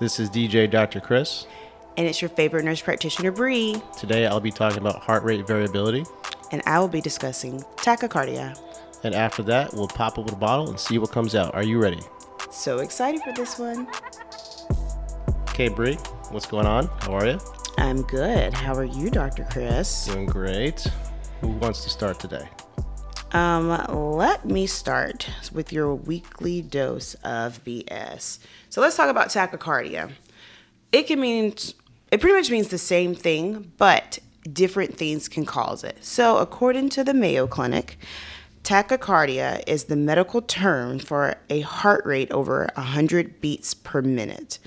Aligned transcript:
This 0.00 0.20
is 0.20 0.30
DJ 0.30 0.70
Dr. 0.70 1.00
Chris. 1.00 1.46
And 1.96 2.06
it's 2.06 2.22
your 2.22 2.28
favorite 2.28 2.64
nurse 2.64 2.80
practitioner, 2.80 3.32
Bree. 3.32 3.82
Today 3.98 4.28
I'll 4.28 4.38
be 4.38 4.52
talking 4.52 4.78
about 4.78 5.00
heart 5.00 5.24
rate 5.24 5.44
variability. 5.44 6.04
And 6.52 6.62
I 6.66 6.78
will 6.78 6.86
be 6.86 7.00
discussing 7.00 7.64
tachycardia. 7.78 8.56
And 9.02 9.12
after 9.12 9.42
that, 9.44 9.74
we'll 9.74 9.88
pop 9.88 10.16
open 10.16 10.34
a 10.34 10.36
bottle 10.36 10.68
and 10.68 10.78
see 10.78 10.98
what 10.98 11.10
comes 11.10 11.34
out. 11.34 11.52
Are 11.56 11.64
you 11.64 11.82
ready? 11.82 12.00
So 12.52 12.78
excited 12.78 13.22
for 13.22 13.32
this 13.32 13.58
one. 13.58 13.88
Okay, 15.50 15.68
Bree, 15.68 15.96
what's 16.30 16.46
going 16.46 16.66
on? 16.66 16.86
How 17.00 17.14
are 17.14 17.26
you? 17.26 17.40
I'm 17.76 18.02
good. 18.02 18.54
How 18.54 18.74
are 18.74 18.84
you, 18.84 19.10
Dr. 19.10 19.48
Chris? 19.50 20.06
Doing 20.06 20.26
great. 20.26 20.86
Who 21.40 21.48
wants 21.48 21.82
to 21.82 21.90
start 21.90 22.20
today? 22.20 22.48
Um, 23.32 23.68
let 24.16 24.46
me 24.46 24.66
start 24.66 25.28
with 25.52 25.72
your 25.72 25.94
weekly 25.94 26.62
dose 26.62 27.14
of 27.16 27.62
BS. 27.62 28.38
So 28.70 28.80
let's 28.80 28.96
talk 28.96 29.10
about 29.10 29.28
tachycardia. 29.28 30.12
It 30.92 31.06
can 31.06 31.20
mean 31.20 31.54
it 32.10 32.20
pretty 32.20 32.36
much 32.36 32.50
means 32.50 32.68
the 32.68 32.78
same 32.78 33.14
thing, 33.14 33.72
but 33.76 34.18
different 34.50 34.96
things 34.96 35.28
can 35.28 35.44
cause 35.44 35.84
it. 35.84 36.02
So 36.02 36.38
according 36.38 36.88
to 36.90 37.04
the 37.04 37.12
Mayo 37.12 37.46
Clinic, 37.46 37.98
tachycardia 38.64 39.62
is 39.66 39.84
the 39.84 39.96
medical 39.96 40.40
term 40.40 40.98
for 40.98 41.36
a 41.50 41.60
heart 41.60 42.06
rate 42.06 42.30
over 42.30 42.70
100 42.74 43.42
beats 43.42 43.74
per 43.74 44.00
minute. 44.00 44.58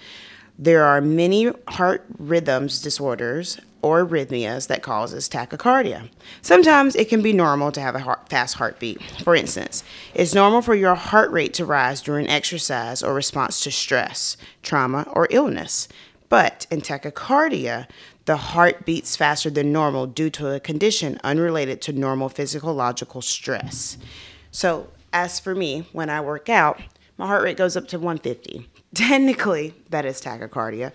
There 0.59 0.83
are 0.83 1.01
many 1.01 1.51
heart 1.67 2.05
rhythms 2.19 2.79
disorders 2.79 3.59
or 3.81 4.05
arrhythmias 4.05 4.67
that 4.67 4.83
causes 4.83 5.27
tachycardia. 5.29 6.09
Sometimes 6.41 6.95
it 6.95 7.09
can 7.09 7.21
be 7.21 7.33
normal 7.33 7.71
to 7.71 7.81
have 7.81 7.95
a 7.95 7.99
heart, 7.99 8.29
fast 8.29 8.55
heartbeat. 8.55 9.01
For 9.23 9.35
instance, 9.35 9.83
it's 10.13 10.33
normal 10.33 10.61
for 10.61 10.75
your 10.75 10.95
heart 10.95 11.31
rate 11.31 11.53
to 11.55 11.65
rise 11.65 12.01
during 12.01 12.27
exercise 12.27 13.01
or 13.03 13.13
response 13.13 13.61
to 13.61 13.71
stress, 13.71 14.37
trauma, 14.63 15.07
or 15.13 15.27
illness. 15.29 15.87
But 16.29 16.65
in 16.71 16.81
tachycardia, 16.81 17.87
the 18.25 18.37
heart 18.37 18.85
beats 18.85 19.15
faster 19.15 19.49
than 19.49 19.73
normal 19.73 20.07
due 20.07 20.29
to 20.31 20.53
a 20.53 20.59
condition 20.59 21.19
unrelated 21.23 21.81
to 21.81 21.93
normal 21.93 22.29
physiological 22.29 23.21
stress. 23.21 23.97
So, 24.51 24.87
as 25.11 25.39
for 25.39 25.55
me, 25.55 25.87
when 25.91 26.09
I 26.09 26.21
work 26.21 26.47
out, 26.47 26.81
my 27.17 27.27
heart 27.27 27.43
rate 27.43 27.57
goes 27.57 27.75
up 27.75 27.87
to 27.89 27.99
150. 27.99 28.69
Technically, 28.93 29.73
that 29.89 30.05
is 30.05 30.21
tachycardia, 30.21 30.91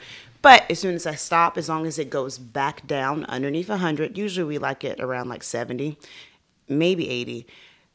but 0.47 0.63
as 0.71 0.79
soon 0.79 0.95
as 0.95 1.09
I 1.09 1.17
stop, 1.17 1.59
as 1.59 1.69
long 1.69 1.89
as 1.89 1.99
it 1.99 2.09
goes 2.09 2.39
back 2.39 2.87
down 2.87 3.25
underneath 3.25 3.69
100, 3.69 4.17
usually 4.17 4.47
we 4.47 4.59
like 4.59 4.85
it 4.85 5.01
around 5.01 5.29
like 5.29 5.43
70, 5.43 5.99
maybe 6.69 7.11
80, 7.11 7.49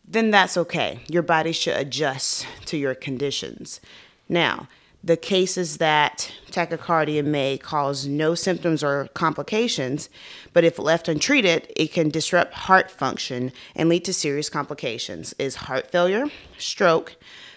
then 0.06 0.32
that's 0.32 0.58
okay. 0.58 1.00
Your 1.08 1.24
body 1.24 1.54
should 1.54 1.78
adjust 1.78 2.46
to 2.66 2.76
your 2.76 2.94
conditions. 2.94 3.80
Now, 4.28 4.68
the 5.02 5.16
cases 5.16 5.78
that 5.78 6.30
tachycardia 6.52 7.24
may 7.24 7.58
cause 7.58 8.06
no 8.06 8.36
symptoms 8.36 8.84
or 8.84 9.08
complications, 9.14 10.10
but 10.52 10.66
if 10.66 10.78
left 10.78 11.08
untreated, 11.08 11.72
it 11.78 11.94
can 11.94 12.10
disrupt 12.10 12.54
heart 12.54 12.92
function 12.92 13.54
and 13.78 13.88
lead 13.88 14.04
to 14.04 14.14
serious 14.14 14.50
complications 14.50 15.34
is 15.40 15.56
heart 15.56 15.90
failure, 15.90 16.26
stroke, 16.58 17.16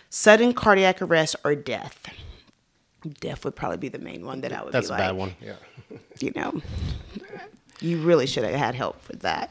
sudden 0.09 0.53
cardiac 0.53 1.03
arrest, 1.03 1.35
or 1.43 1.57
death 1.57 2.07
death 3.21 3.45
would 3.45 3.57
probably 3.57 3.79
be 3.79 3.89
the 3.89 3.99
main 3.99 4.25
one 4.25 4.41
that 4.43 4.53
I 4.53 4.63
would 4.63 4.73
That's 4.73 4.89
be 4.89 4.95
a 4.95 4.97
like, 4.97 5.09
bad 5.09 5.17
one. 5.17 5.35
Yeah. 5.41 5.55
you 6.21 6.33
know, 6.35 6.61
you 7.81 7.99
really 7.99 8.27
should 8.27 8.45
have 8.45 8.55
had 8.55 8.75
help 8.75 9.07
with 9.09 9.21
that. 9.21 9.51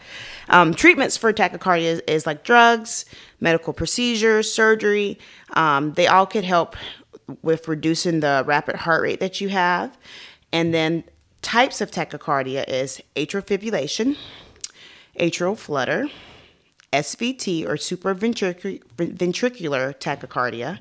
Um, 0.50 0.74
treatments 0.74 1.18
for 1.18 1.32
tachycardia 1.34 1.82
is, 1.82 2.00
is, 2.08 2.26
like 2.26 2.44
drugs, 2.44 3.06
medical 3.40 3.74
procedures, 3.74 4.52
surgery. 4.52 5.20
Um, 5.54 5.94
they 5.94 6.08
all 6.08 6.26
could 6.26 6.44
help 6.44 6.76
with 7.42 7.68
reducing 7.68 8.20
the 8.20 8.44
rapid 8.46 8.78
heart 8.78 9.02
rate 9.02 9.20
that 9.20 9.40
you 9.40 9.50
have. 9.50 9.98
And 10.52 10.74
then 10.74 11.04
types 11.42 11.82
of 11.82 11.92
tachycardia 11.92 12.68
is 12.68 13.02
atrial 13.16 13.46
fibrillation, 13.46 14.18
atrial 15.20 15.58
flutter, 15.58 16.08
SVT 16.92 17.66
or 17.66 17.76
supraventricular 17.76 19.96
tachycardia, 19.96 20.80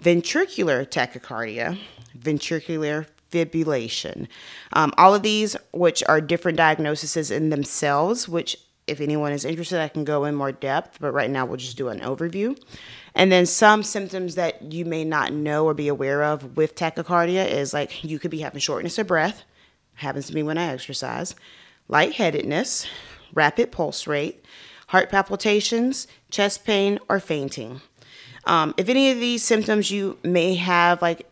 ventricular 0.00 0.86
tachycardia, 0.86 1.78
ventricular 2.18 3.06
fibrillation. 3.30 4.28
Um, 4.72 4.92
all 4.96 5.14
of 5.14 5.22
these, 5.22 5.56
which 5.72 6.02
are 6.08 6.20
different 6.20 6.58
diagnoses 6.58 7.30
in 7.30 7.50
themselves, 7.50 8.28
which 8.28 8.56
if 8.86 9.00
anyone 9.00 9.32
is 9.32 9.44
interested, 9.44 9.80
I 9.80 9.88
can 9.88 10.04
go 10.04 10.24
in 10.24 10.34
more 10.34 10.52
depth, 10.52 10.98
but 11.00 11.10
right 11.12 11.30
now 11.30 11.44
we'll 11.44 11.56
just 11.56 11.76
do 11.76 11.88
an 11.88 12.00
overview. 12.00 12.56
And 13.14 13.32
then 13.32 13.46
some 13.46 13.82
symptoms 13.82 14.36
that 14.36 14.72
you 14.72 14.84
may 14.84 15.04
not 15.04 15.32
know 15.32 15.64
or 15.64 15.74
be 15.74 15.88
aware 15.88 16.22
of 16.22 16.56
with 16.56 16.76
tachycardia 16.76 17.50
is 17.50 17.74
like 17.74 18.04
you 18.04 18.18
could 18.18 18.30
be 18.30 18.40
having 18.40 18.60
shortness 18.60 18.98
of 18.98 19.08
breath, 19.08 19.42
happens 19.94 20.28
to 20.28 20.34
me 20.34 20.42
when 20.42 20.58
I 20.58 20.72
exercise, 20.72 21.34
lightheadedness, 21.88 22.86
rapid 23.34 23.72
pulse 23.72 24.06
rate, 24.06 24.44
heart 24.88 25.10
palpitations, 25.10 26.06
chest 26.30 26.64
pain, 26.64 27.00
or 27.08 27.18
fainting. 27.18 27.80
Um, 28.46 28.74
if 28.76 28.88
any 28.88 29.10
of 29.10 29.18
these 29.18 29.42
symptoms 29.42 29.90
you 29.90 30.18
may 30.22 30.54
have, 30.54 31.02
like 31.02 31.28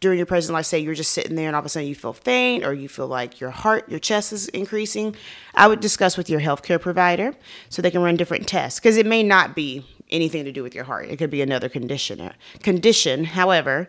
during 0.00 0.18
your 0.18 0.26
present 0.26 0.54
life, 0.54 0.66
say 0.66 0.78
you're 0.78 0.94
just 0.94 1.12
sitting 1.12 1.36
there 1.36 1.46
and 1.46 1.54
all 1.54 1.60
of 1.60 1.66
a 1.66 1.68
sudden 1.68 1.88
you 1.88 1.94
feel 1.94 2.12
faint 2.12 2.64
or 2.64 2.72
you 2.74 2.88
feel 2.88 3.06
like 3.06 3.40
your 3.40 3.50
heart, 3.50 3.88
your 3.88 4.00
chest 4.00 4.32
is 4.32 4.48
increasing, 4.48 5.14
I 5.54 5.68
would 5.68 5.80
discuss 5.80 6.16
with 6.16 6.28
your 6.28 6.40
healthcare 6.40 6.80
provider 6.80 7.34
so 7.68 7.82
they 7.82 7.90
can 7.90 8.02
run 8.02 8.16
different 8.16 8.48
tests 8.48 8.80
because 8.80 8.96
it 8.96 9.06
may 9.06 9.22
not 9.22 9.54
be 9.54 9.86
anything 10.10 10.44
to 10.44 10.52
do 10.52 10.62
with 10.62 10.74
your 10.74 10.84
heart. 10.84 11.08
It 11.08 11.16
could 11.16 11.30
be 11.30 11.40
another 11.40 11.68
condition. 11.68 12.32
Condition, 12.62 13.24
however, 13.24 13.88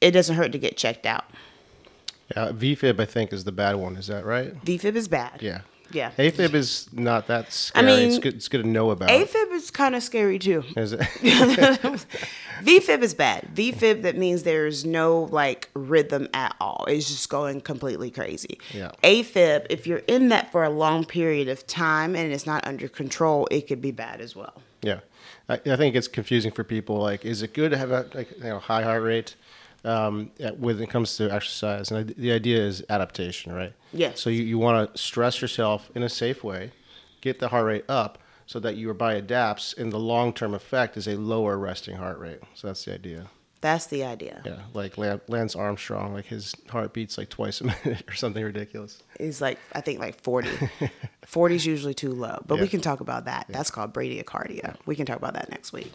it 0.00 0.10
doesn't 0.10 0.36
hurt 0.36 0.52
to 0.52 0.58
get 0.58 0.76
checked 0.76 1.06
out. 1.06 1.24
Yeah, 2.36 2.50
VFib 2.50 3.00
I 3.00 3.04
think 3.04 3.32
is 3.32 3.44
the 3.44 3.52
bad 3.52 3.76
one. 3.76 3.96
Is 3.96 4.08
that 4.08 4.24
right? 4.24 4.52
VFib 4.64 4.96
is 4.96 5.08
bad. 5.08 5.42
Yeah. 5.42 5.60
Yeah. 5.92 6.10
AFib 6.18 6.54
is 6.54 6.88
not 6.92 7.26
that 7.28 7.52
scary. 7.52 7.84
I 7.84 7.86
mean, 7.86 8.08
it's 8.08 8.18
good, 8.18 8.34
it's 8.34 8.48
good 8.48 8.62
to 8.62 8.68
know 8.68 8.90
about. 8.90 9.08
AFib 9.08 9.52
is 9.52 9.70
kind 9.70 9.94
of 9.94 10.02
scary 10.02 10.38
too. 10.38 10.64
Is 10.76 10.92
it? 10.92 11.00
VFib 12.62 13.02
is 13.02 13.14
bad. 13.14 13.48
VFib 13.54 14.02
that 14.02 14.16
means 14.16 14.42
there's 14.42 14.84
no 14.84 15.28
like 15.30 15.70
rhythm 15.74 16.28
at 16.34 16.56
all. 16.60 16.84
It's 16.88 17.08
just 17.08 17.28
going 17.28 17.60
completely 17.60 18.10
crazy. 18.10 18.58
Yeah. 18.72 18.92
AFib, 19.02 19.66
if 19.70 19.86
you're 19.86 20.02
in 20.06 20.28
that 20.28 20.52
for 20.52 20.64
a 20.64 20.70
long 20.70 21.04
period 21.04 21.48
of 21.48 21.66
time 21.66 22.16
and 22.16 22.32
it's 22.32 22.46
not 22.46 22.66
under 22.66 22.88
control, 22.88 23.46
it 23.50 23.68
could 23.68 23.80
be 23.80 23.90
bad 23.90 24.20
as 24.20 24.34
well. 24.34 24.62
Yeah. 24.82 25.00
I, 25.48 25.54
I 25.54 25.76
think 25.76 25.94
it's 25.94 26.08
confusing 26.08 26.52
for 26.52 26.64
people. 26.64 26.98
Like, 26.98 27.24
is 27.24 27.42
it 27.42 27.54
good 27.54 27.70
to 27.70 27.78
have 27.78 27.90
a 27.90 28.06
like 28.14 28.36
you 28.38 28.44
know 28.44 28.58
high 28.58 28.82
heart 28.82 29.02
rate? 29.02 29.34
Um, 29.86 30.30
when 30.58 30.80
it 30.82 30.90
comes 30.90 31.16
to 31.16 31.32
exercise. 31.32 31.90
And 31.90 32.14
the 32.16 32.32
idea 32.32 32.58
is 32.58 32.84
adaptation, 32.90 33.52
right? 33.52 33.72
Yes. 33.92 34.20
So 34.20 34.30
you, 34.30 34.42
you 34.42 34.58
want 34.58 34.92
to 34.92 34.98
stress 34.98 35.40
yourself 35.40 35.90
in 35.94 36.02
a 36.02 36.08
safe 36.08 36.42
way, 36.42 36.72
get 37.20 37.38
the 37.38 37.48
heart 37.48 37.66
rate 37.66 37.84
up 37.88 38.18
so 38.46 38.60
that 38.60 38.76
your 38.76 38.94
body 38.94 39.18
adapts, 39.18 39.72
and 39.72 39.92
the 39.92 39.98
long 39.98 40.32
term 40.32 40.54
effect 40.54 40.96
is 40.96 41.06
a 41.08 41.16
lower 41.16 41.58
resting 41.58 41.96
heart 41.96 42.18
rate. 42.18 42.40
So 42.54 42.68
that's 42.68 42.84
the 42.84 42.94
idea. 42.94 43.26
That's 43.60 43.86
the 43.86 44.04
idea. 44.04 44.42
Yeah, 44.44 44.60
like 44.74 44.96
Lance 44.98 45.56
Armstrong, 45.56 46.12
like 46.12 46.26
his 46.26 46.54
heart 46.68 46.92
beats 46.92 47.16
like 47.16 47.30
twice 47.30 47.60
a 47.60 47.64
minute 47.84 48.04
or 48.08 48.14
something 48.14 48.44
ridiculous. 48.44 49.02
He's 49.18 49.40
like, 49.40 49.58
I 49.72 49.80
think 49.80 49.98
like 49.98 50.20
40. 50.20 50.48
40 51.26 51.54
is 51.54 51.66
usually 51.66 51.94
too 51.94 52.12
low, 52.12 52.42
but 52.46 52.56
yeah. 52.56 52.60
we 52.60 52.68
can 52.68 52.80
talk 52.80 53.00
about 53.00 53.24
that. 53.24 53.46
Yeah. 53.48 53.56
That's 53.56 53.70
called 53.70 53.92
bradycardia. 53.92 54.76
We 54.84 54.94
can 54.94 55.06
talk 55.06 55.16
about 55.16 55.34
that 55.34 55.50
next 55.50 55.72
week. 55.72 55.90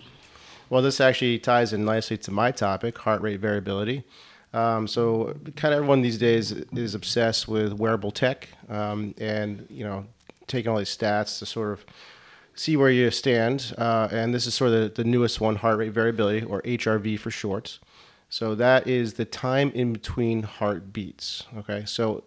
Well, 0.71 0.81
this 0.81 1.01
actually 1.01 1.37
ties 1.37 1.73
in 1.73 1.83
nicely 1.83 2.17
to 2.19 2.31
my 2.31 2.51
topic, 2.51 2.97
heart 2.99 3.21
rate 3.21 3.41
variability. 3.41 4.05
Um, 4.53 4.87
so, 4.87 5.35
kind 5.57 5.73
of 5.73 5.79
everyone 5.79 6.01
these 6.01 6.17
days 6.17 6.53
is 6.53 6.95
obsessed 6.95 7.45
with 7.45 7.73
wearable 7.73 8.11
tech, 8.11 8.47
um, 8.69 9.13
and 9.17 9.67
you 9.69 9.83
know, 9.83 10.05
taking 10.47 10.71
all 10.71 10.77
these 10.77 10.95
stats 10.95 11.39
to 11.39 11.45
sort 11.45 11.73
of 11.73 11.85
see 12.56 12.77
where 12.77 12.89
you 12.89 13.12
stand. 13.12 13.75
Uh, 13.77 14.07
and 14.13 14.33
this 14.33 14.47
is 14.47 14.53
sort 14.53 14.71
of 14.71 14.95
the, 14.95 15.03
the 15.03 15.09
newest 15.09 15.41
one, 15.41 15.57
heart 15.57 15.77
rate 15.77 15.91
variability, 15.91 16.45
or 16.45 16.62
HRV 16.62 17.19
for 17.19 17.31
short. 17.31 17.79
So 18.29 18.56
that 18.56 18.88
is 18.88 19.15
the 19.15 19.25
time 19.25 19.71
in 19.71 19.91
between 19.91 20.44
heartbeats. 20.44 21.47
Okay, 21.57 21.83
so 21.85 22.24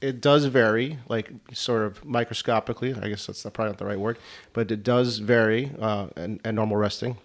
it, 0.00 0.20
does 0.20 0.44
vary, 0.44 1.00
like 1.08 1.32
sort 1.52 1.82
of 1.82 2.04
microscopically. 2.04 2.94
I 2.94 3.08
guess 3.08 3.26
that's 3.26 3.42
probably 3.42 3.66
not 3.66 3.78
the 3.78 3.86
right 3.86 3.98
word, 3.98 4.18
but 4.52 4.70
it 4.70 4.84
does 4.84 5.18
vary 5.18 5.72
uh, 5.80 6.06
and, 6.14 6.40
and 6.44 6.54
normal 6.54 6.76
resting. 6.76 7.18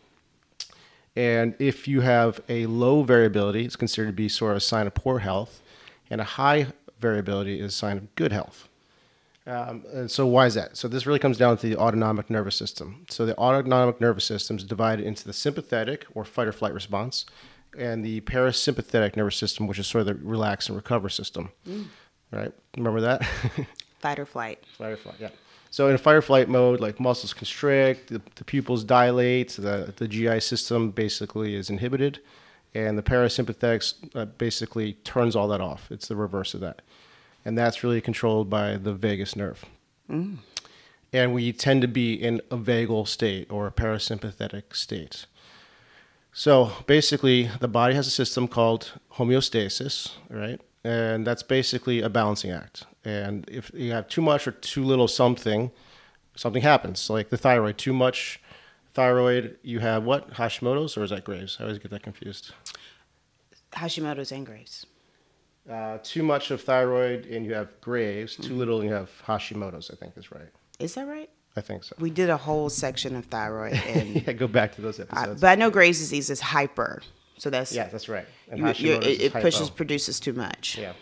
And 1.15 1.55
if 1.59 1.87
you 1.87 2.01
have 2.01 2.41
a 2.47 2.65
low 2.67 3.03
variability, 3.03 3.65
it's 3.65 3.75
considered 3.75 4.07
to 4.07 4.13
be 4.13 4.29
sort 4.29 4.51
of 4.51 4.57
a 4.57 4.61
sign 4.61 4.87
of 4.87 4.93
poor 4.93 5.19
health, 5.19 5.61
and 6.09 6.21
a 6.21 6.23
high 6.23 6.67
variability 6.99 7.59
is 7.59 7.73
a 7.73 7.75
sign 7.75 7.97
of 7.97 8.15
good 8.15 8.31
health. 8.31 8.69
Um, 9.47 9.83
and 9.91 10.11
so 10.11 10.27
why 10.27 10.45
is 10.45 10.53
that? 10.53 10.77
So 10.77 10.87
this 10.87 11.07
really 11.07 11.19
comes 11.19 11.37
down 11.37 11.57
to 11.57 11.67
the 11.67 11.75
autonomic 11.75 12.29
nervous 12.29 12.55
system. 12.55 13.05
So 13.09 13.25
the 13.25 13.35
autonomic 13.37 13.99
nervous 13.99 14.25
system 14.25 14.57
is 14.57 14.63
divided 14.63 15.05
into 15.05 15.25
the 15.25 15.33
sympathetic 15.33 16.05
or 16.13 16.23
fight 16.23 16.47
or 16.47 16.51
flight 16.51 16.73
response, 16.73 17.25
and 17.77 18.05
the 18.05 18.21
parasympathetic 18.21 19.15
nervous 19.15 19.37
system, 19.37 19.65
which 19.65 19.79
is 19.79 19.87
sort 19.87 20.01
of 20.01 20.07
the 20.07 20.23
relax 20.23 20.67
and 20.67 20.75
recover 20.75 21.09
system. 21.09 21.51
Mm. 21.67 21.85
Right? 22.31 22.51
Remember 22.77 23.01
that? 23.01 23.25
fight 23.99 24.19
or 24.19 24.25
flight. 24.25 24.63
Fight 24.77 24.91
or 24.91 24.97
flight. 24.97 25.15
Yeah. 25.19 25.29
So 25.71 25.87
in 25.87 25.97
fight 25.97 26.15
or 26.15 26.21
flight 26.21 26.49
mode, 26.49 26.79
like 26.79 26.99
muscles 26.99 27.33
constrict, 27.33 28.09
the, 28.09 28.21
the 28.35 28.43
pupils 28.43 28.83
dilate, 28.83 29.49
the, 29.51 29.93
the 29.95 30.07
GI 30.07 30.39
system 30.39 30.91
basically 30.91 31.55
is 31.55 31.69
inhibited, 31.69 32.19
and 32.73 32.97
the 32.97 33.03
parasympathetics 33.03 33.93
uh, 34.15 34.25
basically 34.25 34.93
turns 35.03 35.35
all 35.35 35.47
that 35.49 35.61
off. 35.61 35.91
It's 35.91 36.07
the 36.07 36.15
reverse 36.15 36.53
of 36.53 36.61
that, 36.61 36.81
and 37.45 37.57
that's 37.57 37.83
really 37.83 38.01
controlled 38.01 38.49
by 38.49 38.77
the 38.77 38.93
vagus 38.93 39.35
nerve. 39.35 39.63
And 41.13 41.33
we 41.33 41.53
tend 41.53 41.81
to 41.81 41.87
be 41.87 42.13
in 42.13 42.41
a 42.51 42.57
vagal 42.57 43.07
state 43.07 43.51
or 43.51 43.67
a 43.67 43.71
parasympathetic 43.71 44.75
state. 44.75 45.25
So 46.33 46.71
basically, 46.85 47.49
the 47.59 47.67
body 47.67 47.95
has 47.95 48.07
a 48.07 48.11
system 48.11 48.47
called 48.47 48.93
homeostasis, 49.15 50.11
right? 50.29 50.61
And 50.83 51.25
that's 51.25 51.43
basically 51.43 52.01
a 52.01 52.09
balancing 52.09 52.51
act. 52.51 52.85
And 53.05 53.47
if 53.49 53.71
you 53.73 53.91
have 53.91 54.07
too 54.07 54.21
much 54.21 54.47
or 54.47 54.51
too 54.51 54.83
little 54.83 55.07
something, 55.07 55.71
something 56.35 56.61
happens. 56.61 57.09
Like 57.09 57.29
the 57.29 57.37
thyroid, 57.37 57.77
too 57.77 57.93
much 57.93 58.41
thyroid, 58.93 59.57
you 59.61 59.79
have 59.79 60.03
what? 60.03 60.33
Hashimoto's 60.33 60.97
or 60.97 61.03
is 61.03 61.09
that 61.11 61.23
Graves? 61.23 61.57
I 61.59 61.63
always 61.63 61.79
get 61.79 61.91
that 61.91 62.03
confused. 62.03 62.53
Hashimoto's 63.73 64.31
and 64.31 64.45
Graves. 64.45 64.85
Uh, 65.69 65.99
too 66.01 66.23
much 66.23 66.51
of 66.51 66.61
thyroid 66.61 67.25
and 67.27 67.45
you 67.45 67.53
have 67.53 67.79
Graves. 67.81 68.35
Too 68.35 68.55
little 68.55 68.81
and 68.81 68.89
you 68.89 68.95
have 68.95 69.09
Hashimoto's. 69.25 69.91
I 69.91 69.95
think 69.95 70.17
is 70.17 70.31
right. 70.31 70.49
Is 70.79 70.95
that 70.95 71.07
right? 71.07 71.29
I 71.55 71.61
think 71.61 71.83
so. 71.83 71.95
We 71.99 72.09
did 72.09 72.29
a 72.29 72.37
whole 72.37 72.69
section 72.69 73.15
of 73.15 73.25
thyroid, 73.25 73.73
and 73.87 74.25
yeah, 74.25 74.33
go 74.33 74.47
back 74.47 74.75
to 74.75 74.81
those 74.81 74.99
I, 74.99 75.03
episodes. 75.03 75.41
but 75.41 75.47
I 75.47 75.55
know 75.55 75.69
Graves' 75.69 75.99
disease 75.99 76.29
is 76.29 76.39
hyper, 76.39 77.01
so 77.37 77.49
that's 77.49 77.73
yeah, 77.73 77.87
that's 77.87 78.07
right. 78.07 78.25
And 78.49 78.59
you, 78.79 78.93
it, 78.93 79.21
it 79.21 79.33
pushes 79.33 79.69
produces 79.69 80.19
too 80.19 80.33
much. 80.33 80.77
Yeah. 80.77 80.93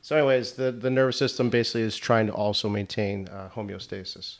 So, 0.00 0.16
anyways, 0.16 0.52
the, 0.52 0.70
the 0.70 0.90
nervous 0.90 1.16
system 1.16 1.50
basically 1.50 1.82
is 1.82 1.96
trying 1.96 2.26
to 2.26 2.32
also 2.32 2.68
maintain 2.68 3.28
uh, 3.28 3.50
homeostasis. 3.54 4.36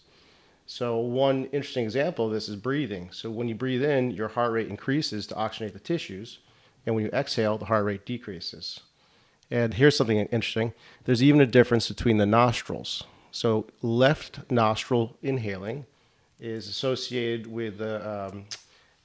So, 0.67 0.99
one 0.99 1.47
interesting 1.47 1.85
example 1.85 2.27
of 2.27 2.33
this 2.33 2.49
is 2.49 2.57
breathing. 2.57 3.11
So, 3.13 3.31
when 3.31 3.49
you 3.49 3.55
breathe 3.55 3.83
in, 3.83 4.11
your 4.13 4.29
heart 4.29 4.53
rate 4.53 4.69
increases 4.69 5.27
to 5.29 5.35
oxygenate 5.35 5.73
the 5.73 5.79
tissues, 5.79 6.39
and 6.87 6.95
when 6.95 7.05
you 7.05 7.11
exhale, 7.13 7.59
the 7.59 7.65
heart 7.67 7.85
rate 7.85 8.07
decreases. 8.07 8.81
And 9.51 9.75
here's 9.75 9.97
something 9.97 10.19
interesting 10.19 10.75
there's 11.05 11.23
even 11.23 11.41
a 11.41 11.47
difference 11.47 11.89
between 11.89 12.19
the 12.19 12.27
nostrils. 12.27 13.05
So, 13.31 13.67
left 13.83 14.51
nostril 14.51 15.17
inhaling 15.23 15.87
is 16.41 16.69
associated 16.69 17.47
with 17.47 17.79
the, 17.79 18.29
um, 18.29 18.45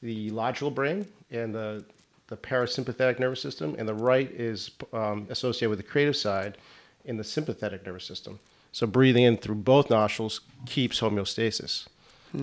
the 0.02 0.30
logical 0.30 0.70
brain 0.70 1.08
and 1.32 1.54
the, 1.54 1.84
the 2.28 2.38
parasympathetic 2.38 3.20
nervous 3.20 3.42
system, 3.42 3.76
and 3.78 3.88
the 3.88 3.94
right 3.94 4.32
is 4.32 4.72
um, 4.92 5.28
associated 5.30 5.70
with 5.70 5.80
the 5.80 5.84
creative 5.84 6.16
side 6.16 6.58
in 7.06 7.18
the 7.18 7.24
sympathetic 7.24 7.86
nervous 7.86 8.06
system. 8.06 8.40
So 8.72 8.88
breathing 8.88 9.24
in 9.24 9.38
through 9.38 9.56
both 9.56 9.90
nostrils 9.90 10.42
keeps 10.66 11.00
homeostasis. 11.00 11.88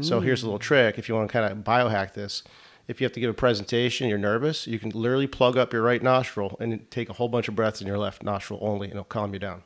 So 0.03 0.21
here's 0.21 0.45
a 0.45 0.47
little 0.47 0.61
trick 0.61 0.99
if 0.99 1.09
you 1.09 1.17
want 1.17 1.29
to 1.29 1.33
kind 1.33 1.51
of 1.51 1.59
biohack 1.65 2.15
this. 2.15 2.45
If 2.87 3.01
you 3.01 3.05
have 3.05 3.13
to 3.15 3.21
give 3.21 3.31
a 3.31 3.35
presentation, 3.35 4.09
you're 4.09 4.19
nervous, 4.19 4.67
you 4.67 4.79
can 4.79 4.91
literally 4.91 5.27
plug 5.27 5.57
up 5.57 5.73
your 5.73 5.83
right 5.83 6.01
nostril 6.01 6.57
and 6.61 6.89
take 6.93 7.09
a 7.09 7.13
whole 7.13 7.29
bunch 7.29 7.49
of 7.49 7.57
breaths 7.57 7.81
in 7.81 7.89
your 7.89 7.99
left 7.99 8.23
nostril 8.23 8.61
only, 8.63 8.87
and 8.87 8.93
it'll 8.93 9.05
calm 9.05 9.33
you 9.33 9.41
down. 9.41 9.63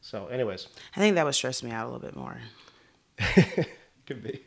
So, 0.00 0.26
anyways, 0.26 0.66
I 0.96 1.00
think 1.00 1.14
that 1.14 1.24
would 1.24 1.34
stress 1.34 1.62
me 1.62 1.70
out 1.70 1.86
a 1.86 1.90
little 1.90 2.00
bit 2.00 2.16
more. 2.16 2.40
could 4.06 4.22
be. 4.22 4.42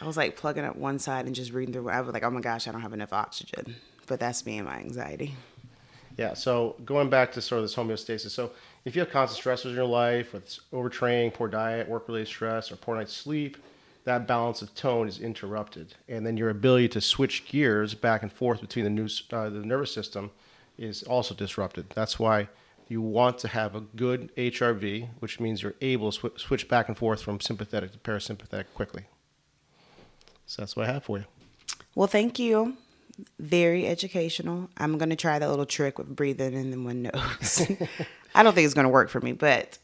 I 0.00 0.06
was 0.06 0.16
like 0.16 0.36
plugging 0.36 0.64
up 0.64 0.76
one 0.76 0.98
side 0.98 1.26
and 1.26 1.34
just 1.34 1.52
breathing 1.52 1.74
through. 1.74 1.90
I 1.90 2.00
was 2.00 2.14
like, 2.14 2.22
oh 2.22 2.30
my 2.30 2.40
gosh, 2.40 2.66
I 2.68 2.72
don't 2.72 2.82
have 2.82 2.92
enough 2.92 3.12
oxygen. 3.12 3.76
But 4.06 4.20
that's 4.20 4.46
me 4.46 4.58
and 4.58 4.66
my 4.66 4.78
anxiety. 4.78 5.34
Yeah, 6.16 6.34
so 6.34 6.76
going 6.84 7.10
back 7.10 7.32
to 7.32 7.42
sort 7.42 7.58
of 7.58 7.64
this 7.64 7.74
homeostasis. 7.74 8.30
So 8.30 8.52
if 8.84 8.96
you 8.96 9.00
have 9.00 9.10
constant 9.10 9.44
stressors 9.44 9.70
in 9.70 9.74
your 9.74 9.84
life, 9.84 10.32
with 10.32 10.58
overtraining, 10.72 11.34
poor 11.34 11.48
diet, 11.48 11.88
work-related 11.88 12.28
stress, 12.28 12.72
or 12.72 12.76
poor 12.76 12.96
night's 12.96 13.12
sleep, 13.12 13.58
that 14.04 14.26
balance 14.26 14.62
of 14.62 14.74
tone 14.74 15.08
is 15.08 15.18
interrupted, 15.18 15.94
and 16.08 16.24
then 16.24 16.36
your 16.36 16.48
ability 16.48 16.88
to 16.90 17.00
switch 17.00 17.44
gears 17.46 17.92
back 17.92 18.22
and 18.22 18.32
forth 18.32 18.60
between 18.60 18.84
the 18.84 18.90
news, 18.90 19.24
uh, 19.32 19.50
the 19.50 19.58
nervous 19.58 19.92
system, 19.92 20.30
is 20.78 21.02
also 21.02 21.34
disrupted. 21.34 21.90
That's 21.90 22.18
why 22.18 22.48
you 22.88 23.02
want 23.02 23.38
to 23.38 23.48
have 23.48 23.74
a 23.74 23.80
good 23.80 24.34
HRV, 24.36 25.08
which 25.18 25.40
means 25.40 25.62
you're 25.62 25.74
able 25.80 26.12
to 26.12 26.30
sw- 26.30 26.40
switch 26.40 26.68
back 26.68 26.88
and 26.88 26.96
forth 26.96 27.20
from 27.20 27.40
sympathetic 27.40 27.92
to 27.92 27.98
parasympathetic 27.98 28.66
quickly. 28.74 29.06
So 30.46 30.62
that's 30.62 30.76
what 30.76 30.88
I 30.88 30.92
have 30.92 31.02
for 31.02 31.18
you. 31.18 31.24
Well, 31.96 32.06
thank 32.06 32.38
you. 32.38 32.76
Very 33.38 33.86
educational. 33.86 34.68
I'm 34.76 34.98
going 34.98 35.10
to 35.10 35.16
try 35.16 35.38
that 35.38 35.48
little 35.48 35.66
trick 35.66 35.98
with 35.98 36.14
breathing 36.14 36.54
in 36.54 36.70
the 36.70 36.78
one 36.78 37.02
nose. 37.02 37.66
I 38.34 38.42
don't 38.42 38.54
think 38.54 38.64
it's 38.64 38.74
going 38.74 38.84
to 38.84 38.90
work 38.90 39.08
for 39.08 39.20
me, 39.20 39.32
but 39.32 39.78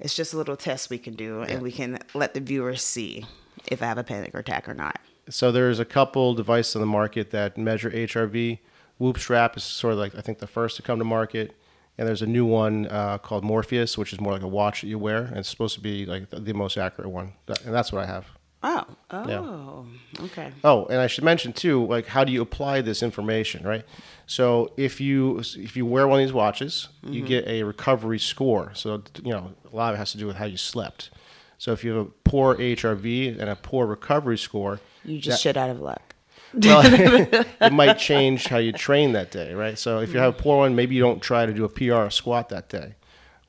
it's 0.00 0.14
just 0.14 0.34
a 0.34 0.36
little 0.36 0.56
test 0.56 0.90
we 0.90 0.98
can 0.98 1.14
do, 1.14 1.42
and 1.42 1.62
we 1.62 1.70
can 1.70 1.98
let 2.14 2.34
the 2.34 2.40
viewers 2.40 2.82
see 2.82 3.24
if 3.68 3.82
I 3.82 3.86
have 3.86 3.98
a 3.98 4.04
panic 4.04 4.34
attack 4.34 4.68
or 4.68 4.74
not. 4.74 4.98
So 5.28 5.52
there's 5.52 5.78
a 5.78 5.84
couple 5.84 6.34
devices 6.34 6.76
on 6.76 6.80
the 6.80 6.86
market 6.86 7.30
that 7.30 7.56
measure 7.56 7.90
HRV. 7.90 8.58
Whoop 8.98 9.18
Strap 9.18 9.56
is 9.56 9.64
sort 9.64 9.94
of 9.94 9.98
like 9.98 10.14
I 10.14 10.20
think 10.20 10.38
the 10.38 10.46
first 10.46 10.76
to 10.76 10.82
come 10.82 10.98
to 10.98 11.04
market, 11.04 11.56
and 11.96 12.06
there's 12.06 12.22
a 12.22 12.26
new 12.26 12.44
one 12.44 12.86
uh, 12.88 13.18
called 13.18 13.44
Morpheus, 13.44 13.96
which 13.96 14.12
is 14.12 14.20
more 14.20 14.32
like 14.32 14.42
a 14.42 14.48
watch 14.48 14.82
that 14.82 14.88
you 14.88 14.98
wear, 14.98 15.24
and 15.24 15.38
it's 15.38 15.48
supposed 15.48 15.74
to 15.74 15.80
be 15.80 16.04
like 16.06 16.30
the, 16.30 16.40
the 16.40 16.52
most 16.52 16.76
accurate 16.76 17.10
one, 17.10 17.32
and 17.64 17.74
that's 17.74 17.92
what 17.92 18.02
I 18.02 18.06
have. 18.06 18.26
Oh, 18.66 18.86
oh, 19.10 19.86
okay. 20.20 20.50
Oh, 20.64 20.86
and 20.86 20.98
I 20.98 21.06
should 21.06 21.22
mention 21.22 21.52
too, 21.52 21.86
like 21.86 22.06
how 22.06 22.24
do 22.24 22.32
you 22.32 22.40
apply 22.40 22.80
this 22.80 23.02
information, 23.02 23.62
right? 23.66 23.84
So 24.26 24.72
if 24.78 25.02
you 25.02 25.38
if 25.38 25.76
you 25.76 25.84
wear 25.84 26.08
one 26.08 26.18
of 26.18 26.26
these 26.26 26.32
watches, 26.32 26.88
you 27.02 27.20
mm-hmm. 27.20 27.26
get 27.26 27.46
a 27.46 27.62
recovery 27.62 28.18
score. 28.18 28.72
So 28.74 29.02
you 29.22 29.32
know 29.32 29.52
a 29.70 29.76
lot 29.76 29.90
of 29.90 29.96
it 29.96 29.98
has 29.98 30.12
to 30.12 30.18
do 30.18 30.26
with 30.26 30.36
how 30.36 30.46
you 30.46 30.56
slept. 30.56 31.10
So 31.58 31.72
if 31.72 31.84
you 31.84 31.92
have 31.92 32.06
a 32.06 32.10
poor 32.24 32.56
HRV 32.56 33.38
and 33.38 33.50
a 33.50 33.56
poor 33.56 33.86
recovery 33.86 34.38
score, 34.38 34.80
You 35.04 35.18
just 35.18 35.42
shit 35.42 35.58
out 35.58 35.68
of 35.68 35.80
luck. 35.80 36.14
well, 36.54 36.82
it 37.60 37.72
might 37.72 37.98
change 37.98 38.46
how 38.46 38.58
you 38.58 38.72
train 38.72 39.12
that 39.12 39.30
day, 39.30 39.52
right? 39.52 39.78
So 39.78 40.00
if 40.00 40.14
you 40.14 40.20
have 40.20 40.34
a 40.34 40.42
poor 40.42 40.58
one, 40.58 40.74
maybe 40.74 40.94
you 40.94 41.02
don't 41.02 41.20
try 41.20 41.44
to 41.44 41.52
do 41.52 41.64
a 41.64 41.68
PR 41.68 42.06
or 42.06 42.10
squat 42.10 42.48
that 42.48 42.70
day, 42.70 42.94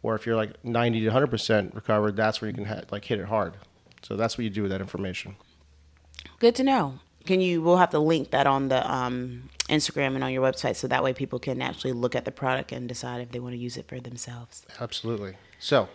or 0.03 0.13
if 0.15 0.25
you're 0.25 0.35
like 0.35 0.63
90 0.65 0.99
to 0.99 1.05
100 1.05 1.27
percent 1.27 1.73
recovered, 1.73 2.17
that's 2.17 2.41
where 2.41 2.49
you 2.49 2.55
can 2.55 2.65
ha- 2.65 2.81
like 2.91 3.05
hit 3.05 3.21
it 3.21 3.27
hard. 3.27 3.53
So 4.05 4.15
that's 4.15 4.37
what 4.37 4.43
you 4.43 4.51
do 4.51 4.61
with 4.61 4.69
that 4.69 4.81
information. 4.81 5.35
Good 6.37 6.53
to 6.57 6.63
know. 6.63 6.99
Can 7.25 7.41
you? 7.41 7.63
We'll 7.63 7.77
have 7.77 7.89
to 7.89 7.97
link 7.97 8.29
that 8.29 8.45
on 8.45 8.67
the 8.67 8.87
um, 8.87 9.49
Instagram 9.67 10.13
and 10.13 10.23
on 10.23 10.31
your 10.31 10.43
website, 10.43 10.75
so 10.75 10.87
that 10.87 11.03
way 11.03 11.11
people 11.11 11.39
can 11.39 11.59
actually 11.59 11.93
look 11.93 12.15
at 12.15 12.23
the 12.23 12.31
product 12.31 12.71
and 12.71 12.87
decide 12.87 13.21
if 13.21 13.31
they 13.31 13.39
want 13.39 13.53
to 13.53 13.57
use 13.57 13.77
it 13.77 13.87
for 13.87 13.99
themselves. 13.99 14.63
Absolutely. 14.79 15.37
So, 15.57 15.89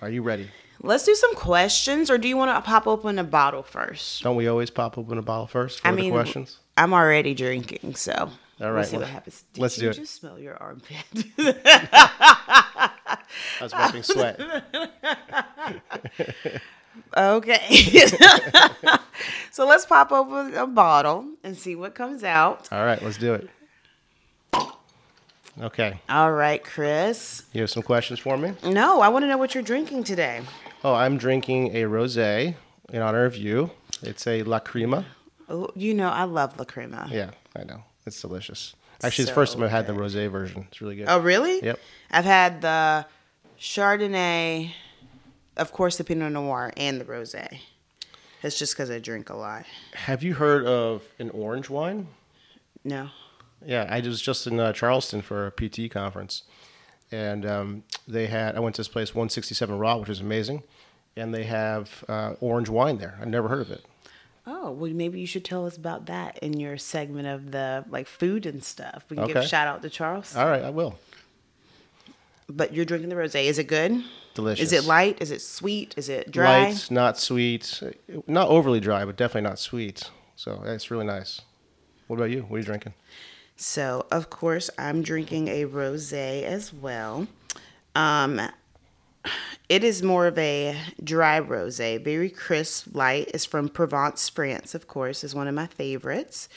are 0.00 0.08
you 0.08 0.22
ready? 0.22 0.48
Let's 0.80 1.04
do 1.04 1.14
some 1.14 1.34
questions, 1.34 2.08
or 2.10 2.16
do 2.16 2.28
you 2.28 2.36
want 2.38 2.56
to 2.56 2.62
pop 2.66 2.86
open 2.86 3.18
a 3.18 3.24
bottle 3.24 3.62
first? 3.62 4.22
Don't 4.22 4.36
we 4.36 4.48
always 4.48 4.70
pop 4.70 4.96
open 4.96 5.18
a 5.18 5.22
bottle 5.22 5.46
first 5.46 5.80
for 5.80 5.88
I 5.88 5.90
the 5.90 5.98
mean, 5.98 6.12
questions? 6.12 6.60
I'm 6.78 6.94
already 6.94 7.34
drinking, 7.34 7.94
so 7.94 8.14
all 8.14 8.24
right. 8.24 8.32
we'll 8.60 8.72
right, 8.72 8.86
see 8.86 8.96
well, 8.96 9.04
what 9.04 9.10
happens. 9.10 9.44
Did 9.52 9.60
let's 9.60 9.76
you 9.76 9.82
do 9.82 9.90
it. 9.90 9.94
Just 9.96 10.14
smell 10.14 10.38
your 10.38 10.56
armpit. 10.56 10.96
I 11.38 12.88
was 13.60 13.72
wiping 13.74 14.02
sweat. 14.02 14.40
okay. 17.16 18.06
so 19.50 19.66
let's 19.66 19.86
pop 19.86 20.12
open 20.12 20.54
a 20.54 20.66
bottle 20.66 21.26
and 21.44 21.56
see 21.56 21.74
what 21.74 21.94
comes 21.94 22.24
out. 22.24 22.68
All 22.72 22.84
right, 22.84 23.02
let's 23.02 23.18
do 23.18 23.34
it. 23.34 23.48
Okay. 25.60 26.00
All 26.08 26.32
right, 26.32 26.62
Chris. 26.62 27.42
You 27.52 27.60
have 27.62 27.70
some 27.70 27.82
questions 27.82 28.18
for 28.18 28.36
me? 28.38 28.54
No, 28.64 29.00
I 29.00 29.08
want 29.08 29.24
to 29.24 29.28
know 29.28 29.36
what 29.36 29.54
you're 29.54 29.62
drinking 29.62 30.04
today. 30.04 30.40
Oh, 30.82 30.94
I'm 30.94 31.18
drinking 31.18 31.76
a 31.76 31.82
rosé 31.82 32.54
in 32.92 33.02
honor 33.02 33.24
of 33.24 33.36
you. 33.36 33.70
It's 34.02 34.26
a 34.26 34.42
La 34.44 34.60
Crema. 34.60 35.04
Oh, 35.48 35.68
you 35.74 35.92
know, 35.92 36.08
I 36.08 36.24
love 36.24 36.58
La 36.58 36.64
Crema. 36.64 37.08
Yeah, 37.10 37.30
I 37.54 37.64
know. 37.64 37.82
It's 38.06 38.20
delicious. 38.20 38.74
Actually, 39.02 39.24
it's 39.24 39.30
the 39.30 39.34
first 39.34 39.54
time 39.54 39.62
I've 39.62 39.70
had 39.70 39.86
the 39.86 39.92
rosé 39.92 40.30
version. 40.30 40.66
It's 40.68 40.80
really 40.80 40.96
good. 40.96 41.06
Oh, 41.08 41.18
really? 41.18 41.62
Yep. 41.62 41.78
I've 42.10 42.24
had 42.24 42.60
the 42.62 43.06
Chardonnay, 43.58 44.72
of 45.60 45.72
course, 45.72 45.96
the 45.96 46.04
Pinot 46.04 46.32
Noir, 46.32 46.72
and 46.76 47.00
the 47.00 47.04
Rosé. 47.04 47.60
It's 48.42 48.58
just 48.58 48.74
because 48.74 48.90
I 48.90 48.98
drink 48.98 49.28
a 49.28 49.36
lot. 49.36 49.66
Have 49.92 50.22
you 50.22 50.34
heard 50.34 50.64
of 50.64 51.02
an 51.18 51.28
orange 51.30 51.68
wine? 51.68 52.08
No. 52.82 53.10
Yeah, 53.64 53.86
I 53.90 54.00
was 54.00 54.22
just 54.22 54.46
in 54.46 54.58
uh, 54.58 54.72
Charleston 54.72 55.20
for 55.20 55.46
a 55.46 55.50
PT 55.52 55.90
conference, 55.90 56.44
and 57.12 57.44
um, 57.44 57.82
they 58.08 58.26
had. 58.26 58.56
I 58.56 58.60
went 58.60 58.74
to 58.76 58.80
this 58.80 58.88
place, 58.88 59.14
167 59.14 59.78
Raw, 59.78 59.98
which 59.98 60.08
is 60.08 60.20
amazing, 60.20 60.62
and 61.14 61.34
they 61.34 61.44
have 61.44 62.02
uh, 62.08 62.34
orange 62.40 62.70
wine 62.70 62.96
there. 62.96 63.18
I've 63.20 63.28
never 63.28 63.48
heard 63.48 63.60
of 63.60 63.70
it. 63.70 63.84
Oh, 64.46 64.70
well, 64.70 64.90
maybe 64.90 65.20
you 65.20 65.26
should 65.26 65.44
tell 65.44 65.66
us 65.66 65.76
about 65.76 66.06
that 66.06 66.38
in 66.38 66.58
your 66.58 66.78
segment 66.78 67.28
of 67.28 67.50
the 67.50 67.84
like 67.90 68.06
food 68.08 68.46
and 68.46 68.64
stuff. 68.64 69.04
We 69.10 69.18
can 69.18 69.26
give 69.26 69.36
a 69.36 69.46
shout 69.46 69.68
out 69.68 69.82
to 69.82 69.90
Charles. 69.90 70.34
All 70.34 70.46
right, 70.46 70.62
I 70.62 70.70
will. 70.70 70.98
But 72.50 72.74
you're 72.74 72.84
drinking 72.84 73.10
the 73.10 73.16
rosé. 73.16 73.44
Is 73.44 73.58
it 73.58 73.64
good? 73.64 74.02
Delicious. 74.34 74.66
Is 74.66 74.72
it 74.72 74.84
light? 74.84 75.18
Is 75.20 75.30
it 75.30 75.40
sweet? 75.42 75.94
Is 75.96 76.08
it 76.08 76.30
dry? 76.30 76.70
Light, 76.70 76.90
not 76.90 77.18
sweet, 77.18 77.82
not 78.26 78.48
overly 78.48 78.80
dry, 78.80 79.04
but 79.04 79.16
definitely 79.16 79.48
not 79.48 79.58
sweet. 79.58 80.10
So 80.36 80.62
it's 80.64 80.90
really 80.90 81.06
nice. 81.06 81.42
What 82.06 82.16
about 82.16 82.30
you? 82.30 82.42
What 82.42 82.56
are 82.56 82.58
you 82.60 82.64
drinking? 82.64 82.94
So, 83.56 84.06
of 84.10 84.30
course, 84.30 84.70
I'm 84.78 85.02
drinking 85.02 85.48
a 85.48 85.66
rosé 85.66 86.44
as 86.44 86.72
well. 86.72 87.26
Um, 87.94 88.40
it 89.68 89.84
is 89.84 90.02
more 90.02 90.26
of 90.26 90.38
a 90.38 90.76
dry 91.04 91.40
rosé, 91.40 92.02
very 92.02 92.30
crisp, 92.30 92.94
light. 92.94 93.30
It's 93.34 93.44
from 93.44 93.68
Provence, 93.68 94.28
France, 94.28 94.74
of 94.74 94.88
course, 94.88 95.22
is 95.22 95.34
one 95.34 95.46
of 95.46 95.54
my 95.54 95.66
favorites. 95.66 96.48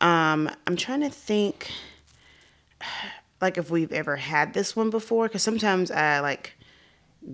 Um, 0.00 0.50
I'm 0.66 0.76
trying 0.76 1.00
to 1.00 1.10
think, 1.10 1.70
like 3.44 3.58
if 3.58 3.70
we've 3.70 3.92
ever 3.92 4.16
had 4.16 4.54
this 4.54 4.74
one 4.74 4.88
before, 4.88 5.28
because 5.28 5.42
sometimes 5.42 5.90
I 5.90 6.20
like 6.20 6.54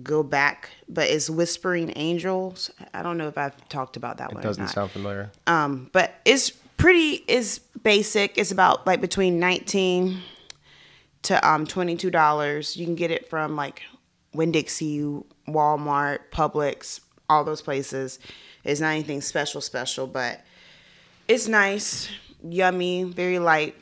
go 0.03 0.23
back, 0.23 0.69
but 0.89 1.09
it's 1.09 1.29
Whispering 1.29 1.93
Angels. 1.95 2.69
I 2.93 3.01
don't 3.01 3.17
know 3.17 3.29
if 3.29 3.37
I've 3.37 3.55
talked 3.69 3.95
about 3.95 4.17
that 4.17 4.33
one. 4.33 4.43
It 4.43 4.43
doesn't 4.43 4.63
or 4.63 4.65
not. 4.65 4.73
sound 4.73 4.91
familiar. 4.91 5.31
Um, 5.47 5.89
but 5.93 6.15
it's 6.25 6.49
pretty. 6.49 7.23
It's 7.29 7.59
basic. 7.59 8.37
It's 8.37 8.51
about 8.51 8.85
like 8.85 8.99
between 8.99 9.39
nineteen 9.39 10.21
to 11.23 11.47
um 11.47 11.65
twenty 11.65 11.95
two 11.95 12.11
dollars. 12.11 12.75
You 12.75 12.85
can 12.85 12.95
get 12.95 13.09
it 13.09 13.29
from 13.29 13.55
like 13.55 13.81
Winn 14.33 14.51
Dixie, 14.51 14.99
Walmart, 15.47 16.19
Publix, 16.31 16.99
all 17.29 17.45
those 17.45 17.61
places. 17.61 18.19
It's 18.65 18.81
not 18.81 18.89
anything 18.89 19.21
special, 19.21 19.61
special, 19.61 20.07
but 20.07 20.41
it's 21.29 21.47
nice, 21.47 22.09
yummy, 22.43 23.03
very 23.05 23.39
light, 23.39 23.75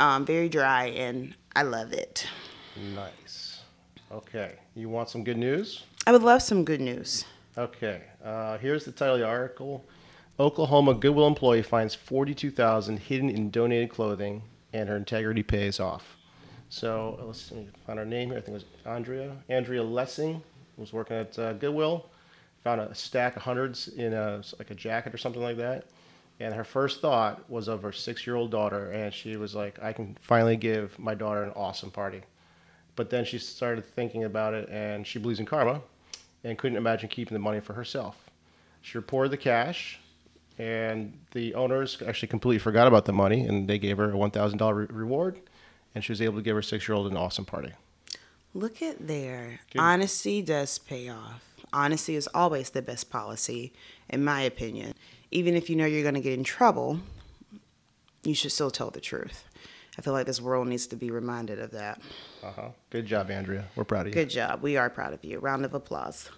um, 0.00 0.24
very 0.24 0.48
dry, 0.48 0.86
and 0.86 1.34
I 1.56 1.62
love 1.62 1.92
it. 1.92 2.26
Nice. 2.94 3.62
Okay. 4.10 4.56
You 4.74 4.88
want 4.88 5.08
some 5.08 5.24
good 5.24 5.36
news? 5.36 5.84
I 6.06 6.12
would 6.12 6.22
love 6.22 6.42
some 6.42 6.64
good 6.64 6.80
news. 6.80 7.24
Okay. 7.56 8.02
Uh, 8.24 8.58
here's 8.58 8.84
the 8.84 8.92
title 8.92 9.14
of 9.14 9.20
the 9.20 9.26
article. 9.26 9.84
Oklahoma 10.40 10.94
Goodwill 10.94 11.28
employee 11.28 11.62
finds 11.62 11.94
42000 11.94 12.98
hidden 12.98 13.30
in 13.30 13.50
donated 13.50 13.90
clothing 13.90 14.42
and 14.72 14.88
her 14.88 14.96
integrity 14.96 15.44
pays 15.44 15.78
off. 15.78 16.16
So 16.68 17.18
uh, 17.20 17.26
let's 17.26 17.52
let 17.52 17.60
me 17.60 17.68
find 17.86 17.98
her 18.00 18.04
name 18.04 18.30
here. 18.30 18.38
I 18.38 18.40
think 18.40 18.56
it 18.60 18.64
was 18.64 18.64
Andrea. 18.84 19.36
Andrea 19.48 19.82
Lessing 19.82 20.42
was 20.76 20.92
working 20.92 21.16
at 21.16 21.38
uh, 21.38 21.52
Goodwill. 21.52 22.06
Found 22.64 22.80
a 22.80 22.94
stack 22.94 23.36
of 23.36 23.42
hundreds 23.42 23.88
in 23.88 24.12
a 24.12 24.42
like 24.58 24.70
a 24.70 24.74
jacket 24.74 25.14
or 25.14 25.18
something 25.18 25.42
like 25.42 25.56
that. 25.58 25.84
And 26.40 26.52
her 26.54 26.64
first 26.64 27.00
thought 27.00 27.48
was 27.48 27.68
of 27.68 27.82
her 27.82 27.92
six-year-old 27.92 28.50
daughter, 28.50 28.90
and 28.90 29.14
she 29.14 29.36
was 29.36 29.54
like, 29.54 29.80
"I 29.82 29.92
can 29.92 30.16
finally 30.20 30.56
give 30.56 30.98
my 30.98 31.14
daughter 31.14 31.44
an 31.44 31.52
awesome 31.54 31.90
party." 31.90 32.22
But 32.96 33.10
then 33.10 33.24
she 33.24 33.38
started 33.38 33.84
thinking 33.84 34.24
about 34.24 34.54
it, 34.54 34.68
and 34.68 35.06
she 35.06 35.18
believes 35.18 35.40
in 35.40 35.46
karma, 35.46 35.80
and 36.42 36.58
couldn't 36.58 36.76
imagine 36.76 37.08
keeping 37.08 37.34
the 37.34 37.40
money 37.40 37.60
for 37.60 37.74
herself. 37.74 38.30
She 38.82 38.98
reported 38.98 39.30
the 39.30 39.36
cash, 39.36 40.00
and 40.58 41.18
the 41.32 41.54
owners 41.54 42.02
actually 42.06 42.28
completely 42.28 42.58
forgot 42.58 42.86
about 42.86 43.04
the 43.04 43.12
money, 43.12 43.46
and 43.46 43.68
they 43.68 43.78
gave 43.78 43.96
her 43.96 44.10
a 44.10 44.16
one 44.16 44.30
thousand 44.30 44.58
dollar 44.58 44.86
reward, 44.90 45.40
and 45.94 46.04
she 46.04 46.12
was 46.12 46.20
able 46.20 46.36
to 46.36 46.42
give 46.42 46.56
her 46.56 46.62
six-year-old 46.62 47.10
an 47.10 47.16
awesome 47.16 47.44
party. 47.44 47.72
Look 48.52 48.82
at 48.82 49.06
there. 49.06 49.60
Honesty 49.76 50.42
does 50.42 50.78
pay 50.78 51.08
off. 51.08 51.42
Honesty 51.74 52.14
is 52.14 52.28
always 52.32 52.70
the 52.70 52.80
best 52.82 53.10
policy, 53.10 53.72
in 54.08 54.24
my 54.24 54.40
opinion. 54.42 54.94
Even 55.30 55.54
if 55.56 55.68
you 55.68 55.74
know 55.74 55.84
you're 55.84 56.02
going 56.02 56.14
to 56.14 56.20
get 56.20 56.32
in 56.32 56.44
trouble, 56.44 57.00
you 58.22 58.34
should 58.34 58.52
still 58.52 58.70
tell 58.70 58.90
the 58.90 59.00
truth. 59.00 59.44
I 59.98 60.02
feel 60.02 60.12
like 60.12 60.26
this 60.26 60.40
world 60.40 60.68
needs 60.68 60.86
to 60.88 60.96
be 60.96 61.10
reminded 61.10 61.58
of 61.58 61.72
that. 61.72 62.00
Uh 62.42 62.50
huh. 62.52 62.68
Good 62.90 63.06
job, 63.06 63.30
Andrea. 63.30 63.64
We're 63.76 63.84
proud 63.84 64.02
of 64.02 64.08
you. 64.08 64.14
Good 64.14 64.30
job. 64.30 64.62
We 64.62 64.76
are 64.76 64.88
proud 64.88 65.12
of 65.12 65.24
you. 65.24 65.38
Round 65.40 65.64
of 65.64 65.74
applause. 65.74 66.30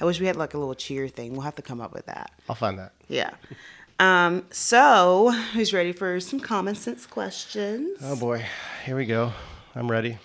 I 0.00 0.04
wish 0.04 0.18
we 0.18 0.26
had 0.26 0.36
like 0.36 0.54
a 0.54 0.58
little 0.58 0.74
cheer 0.74 1.08
thing. 1.08 1.32
We'll 1.32 1.42
have 1.42 1.56
to 1.56 1.62
come 1.62 1.80
up 1.80 1.92
with 1.92 2.06
that. 2.06 2.32
I'll 2.48 2.56
find 2.56 2.78
that. 2.78 2.92
Yeah. 3.08 3.30
Um, 4.00 4.46
so, 4.50 5.30
who's 5.52 5.72
ready 5.72 5.92
for 5.92 6.20
some 6.20 6.40
common 6.40 6.74
sense 6.74 7.06
questions? 7.06 7.98
Oh 8.02 8.16
boy, 8.16 8.44
here 8.84 8.96
we 8.96 9.06
go. 9.06 9.32
I'm 9.74 9.90
ready. 9.90 10.18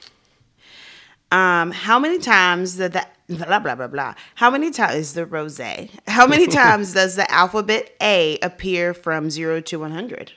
Um, 1.36 1.72
how 1.72 2.00
many 2.00 2.18
times 2.18 2.77
did 2.77 2.94
the 2.94 3.06
blah 3.27 3.60
blah 3.60 3.75
blah 3.75 3.88
blah? 3.88 4.13
How 4.36 4.50
many 4.50 4.72
times 4.72 4.96
is 4.96 5.13
the 5.15 5.25
rose? 5.25 5.60
How 6.08 6.25
many 6.25 6.48
times 6.63 6.94
does 6.94 7.18
the 7.18 7.30
alphabet 7.30 7.94
A 8.01 8.39
appear 8.42 8.94
from 8.94 9.30
zero 9.30 9.60
to 9.60 9.77
one 9.77 9.92
hundred? 9.92 10.32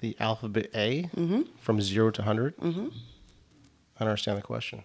The 0.00 0.16
alphabet 0.18 0.70
A 0.74 1.08
from 1.60 1.80
zero 1.80 2.10
to 2.10 2.22
100 2.22 2.56
Mm-hmm. 2.56 2.88
I 2.88 3.98
don't 4.00 4.08
understand 4.08 4.38
the 4.38 4.42
question. 4.42 4.82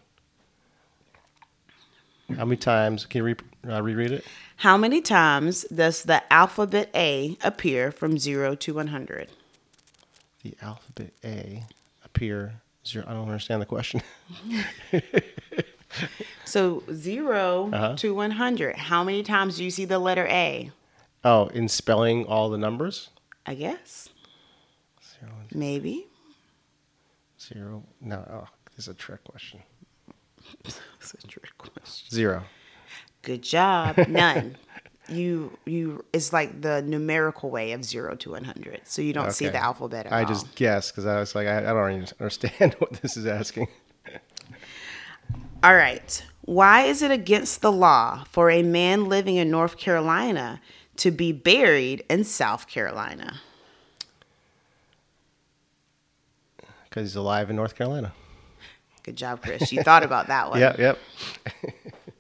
How 2.38 2.46
many 2.46 2.58
times? 2.58 3.08
Can 3.08 3.20
you 3.20 3.24
re- 3.24 3.36
uh, 3.68 3.82
reread 3.82 4.12
it? 4.12 4.24
How 4.58 4.78
many 4.78 5.02
times 5.02 5.64
does 5.74 6.04
the 6.04 6.22
alphabet 6.32 6.92
A 6.94 7.36
appear 7.44 7.92
from 7.92 8.20
zero 8.20 8.54
to 8.54 8.76
one 8.76 8.88
hundred? 8.88 9.30
The 10.44 10.54
alphabet 10.62 11.14
A 11.24 11.66
appear 12.06 12.62
zero. 12.88 13.06
I 13.08 13.14
don't 13.14 13.24
understand 13.28 13.62
the 13.62 13.66
question. 13.66 14.02
So 16.46 16.84
0 16.94 17.72
Uh-huh. 17.74 17.96
to 17.98 18.14
one 18.14 18.32
hundred. 18.32 18.76
How 18.76 19.04
many 19.04 19.22
times 19.24 19.58
do 19.58 19.64
you 19.64 19.72
see 19.72 19.86
the 19.86 20.00
letter 20.00 20.26
A? 20.28 20.72
oh, 21.26 21.48
in 21.48 21.68
spelling 21.68 22.26
all 22.26 22.50
the 22.50 22.58
numbers? 22.58 23.10
I 23.46 23.56
guess 23.56 24.10
Zero, 25.20 25.32
maybe. 25.54 26.08
zero. 27.40 27.84
No, 28.02 28.18
oh, 28.32 28.48
this 28.76 28.86
is 28.88 28.88
a 28.90 28.94
trick 28.94 29.24
question. 29.24 29.62
That's 30.64 31.14
a 31.24 31.28
trick 31.28 31.58
question. 31.58 32.10
Zero. 32.10 32.44
Good 33.24 33.42
job. 33.42 33.98
None. 34.08 34.56
you 35.10 35.58
you 35.66 36.04
it's 36.14 36.32
like 36.34 36.62
the 36.62 36.82
numerical 36.82 37.50
way 37.50 37.72
of 37.72 37.84
zero 37.84 38.16
to 38.18 38.32
one 38.32 38.44
hundred. 38.44 38.82
So 38.86 39.02
you 39.02 39.14
don't 39.14 39.32
see 39.32 39.48
the 39.48 39.58
alphabet 39.64 40.06
at 40.08 40.14
I 40.14 40.22
all. 40.24 40.28
just 40.28 40.54
guessed 40.56 40.92
because 40.94 41.06
I 41.06 41.20
was 41.20 41.34
like, 41.36 41.48
I, 41.48 41.58
I 41.60 41.74
don't 41.74 41.92
even 41.92 42.08
understand 42.20 42.74
what 42.80 42.94
this 43.02 43.18
is 43.18 43.26
asking. 43.26 43.68
All 45.64 45.76
right. 45.76 46.24
Why 46.42 46.84
is 46.84 47.02
it 47.02 47.12
against 47.12 47.62
the 47.62 47.72
law 47.72 48.24
for 48.32 48.50
a 48.50 48.62
man 48.64 49.06
living 49.10 49.36
in 49.36 49.50
North 49.50 49.78
Carolina 49.78 50.62
to 50.98 51.12
be 51.12 51.32
buried 51.32 52.04
in 52.10 52.24
South 52.24 52.68
Carolina? 52.68 53.42
Because 56.90 57.10
he's 57.10 57.16
alive 57.16 57.50
in 57.50 57.56
North 57.56 57.76
Carolina. 57.76 58.14
Good 59.04 59.16
job, 59.18 59.42
Chris. 59.42 59.72
You 59.72 59.84
thought 59.84 60.04
about 60.04 60.28
that 60.28 60.50
one. 60.50 60.60
Yep, 60.60 60.78
yep. 60.80 61.00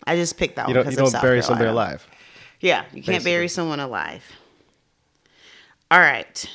I 0.05 0.15
just 0.15 0.37
picked 0.37 0.55
that 0.57 0.67
You 0.69 0.75
one 0.75 0.83
don't, 0.85 0.91
you 0.93 0.97
of 0.97 1.03
don't 1.03 1.11
South 1.11 1.21
bury 1.21 1.41
Carolina. 1.41 1.43
somebody 1.47 1.69
alive. 1.69 2.07
Yeah, 2.59 2.85
you 2.93 3.03
can't 3.03 3.23
bury 3.23 3.47
someone 3.47 3.79
alive. 3.79 4.23
All 5.91 5.99
right. 5.99 6.49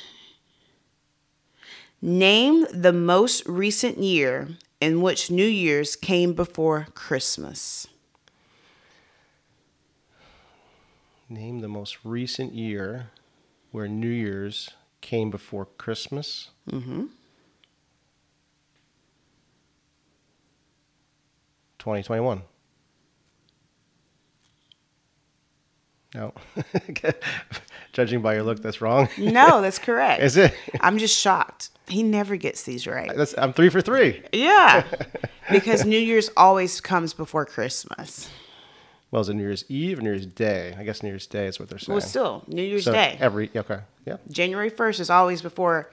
Name 2.01 2.67
the 2.71 2.91
most 2.91 3.45
recent 3.47 3.97
year 3.97 4.49
in 4.81 5.01
which 5.01 5.31
New 5.31 5.45
Year's 5.45 5.95
came 5.95 6.33
before 6.33 6.87
Christmas. 6.93 7.87
Name 11.29 11.59
the 11.61 11.69
most 11.69 11.97
recent 12.03 12.53
year 12.53 13.09
where 13.71 13.87
New 13.87 14.09
Year's 14.09 14.71
came 14.99 15.31
before 15.31 15.65
Christmas. 15.77 16.49
Mm-hmm. 16.69 17.05
2021. 21.79 22.43
No. 26.13 26.33
Judging 27.93 28.21
by 28.21 28.35
your 28.35 28.43
look, 28.43 28.61
that's 28.61 28.81
wrong. 28.81 29.07
No, 29.17 29.61
that's 29.61 29.79
correct. 29.79 30.21
Is 30.23 30.37
it? 30.37 30.53
I'm 30.81 30.97
just 30.97 31.17
shocked. 31.19 31.69
He 31.87 32.03
never 32.03 32.35
gets 32.35 32.63
these 32.63 32.87
right. 32.87 33.11
That's, 33.15 33.35
I'm 33.37 33.53
three 33.53 33.69
for 33.69 33.81
three. 33.81 34.23
Yeah. 34.31 34.83
because 35.51 35.85
New 35.85 35.99
Year's 35.99 36.29
always 36.37 36.79
comes 36.81 37.13
before 37.13 37.45
Christmas. 37.45 38.29
Well, 39.11 39.21
is 39.21 39.29
it 39.29 39.35
New 39.35 39.43
Year's 39.43 39.65
Eve 39.69 39.99
or 39.99 40.01
New 40.01 40.09
Year's 40.09 40.25
Day? 40.25 40.75
I 40.77 40.83
guess 40.83 41.03
New 41.03 41.09
Year's 41.09 41.27
Day 41.27 41.45
is 41.45 41.59
what 41.59 41.69
they're 41.69 41.77
saying. 41.77 41.93
Well, 41.93 42.01
still, 42.01 42.43
New 42.47 42.63
Year's 42.63 42.85
So 42.85 42.93
Day. 42.93 43.17
Every 43.19 43.51
okay, 43.55 43.79
yeah. 44.05 44.17
January 44.31 44.71
1st 44.71 44.99
is 45.01 45.09
always 45.11 45.41
before 45.43 45.91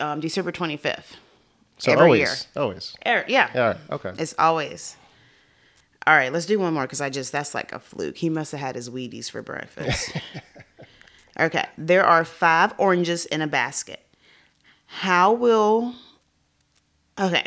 um, 0.00 0.20
December 0.20 0.52
25th. 0.52 1.16
So 1.78 1.92
Every 1.92 2.04
always, 2.04 2.20
year. 2.20 2.62
always. 2.62 2.94
Er, 3.06 3.24
yeah. 3.28 3.50
Yeah. 3.54 3.66
right, 3.66 3.76
Okay. 3.90 4.12
It's 4.18 4.34
always. 4.38 4.96
All 6.08 6.16
right, 6.16 6.32
let's 6.32 6.46
do 6.46 6.58
one 6.58 6.72
more 6.72 6.84
because 6.84 7.02
I 7.02 7.10
just, 7.10 7.32
that's 7.32 7.54
like 7.54 7.70
a 7.70 7.78
fluke. 7.78 8.16
He 8.16 8.30
must 8.30 8.52
have 8.52 8.62
had 8.62 8.76
his 8.76 8.88
Wheaties 8.88 9.30
for 9.30 9.42
breakfast. 9.42 10.10
okay, 11.38 11.66
there 11.76 12.02
are 12.02 12.24
five 12.24 12.72
oranges 12.78 13.26
in 13.26 13.42
a 13.42 13.46
basket. 13.46 14.00
How 14.86 15.34
will. 15.34 15.94
Okay, 17.20 17.44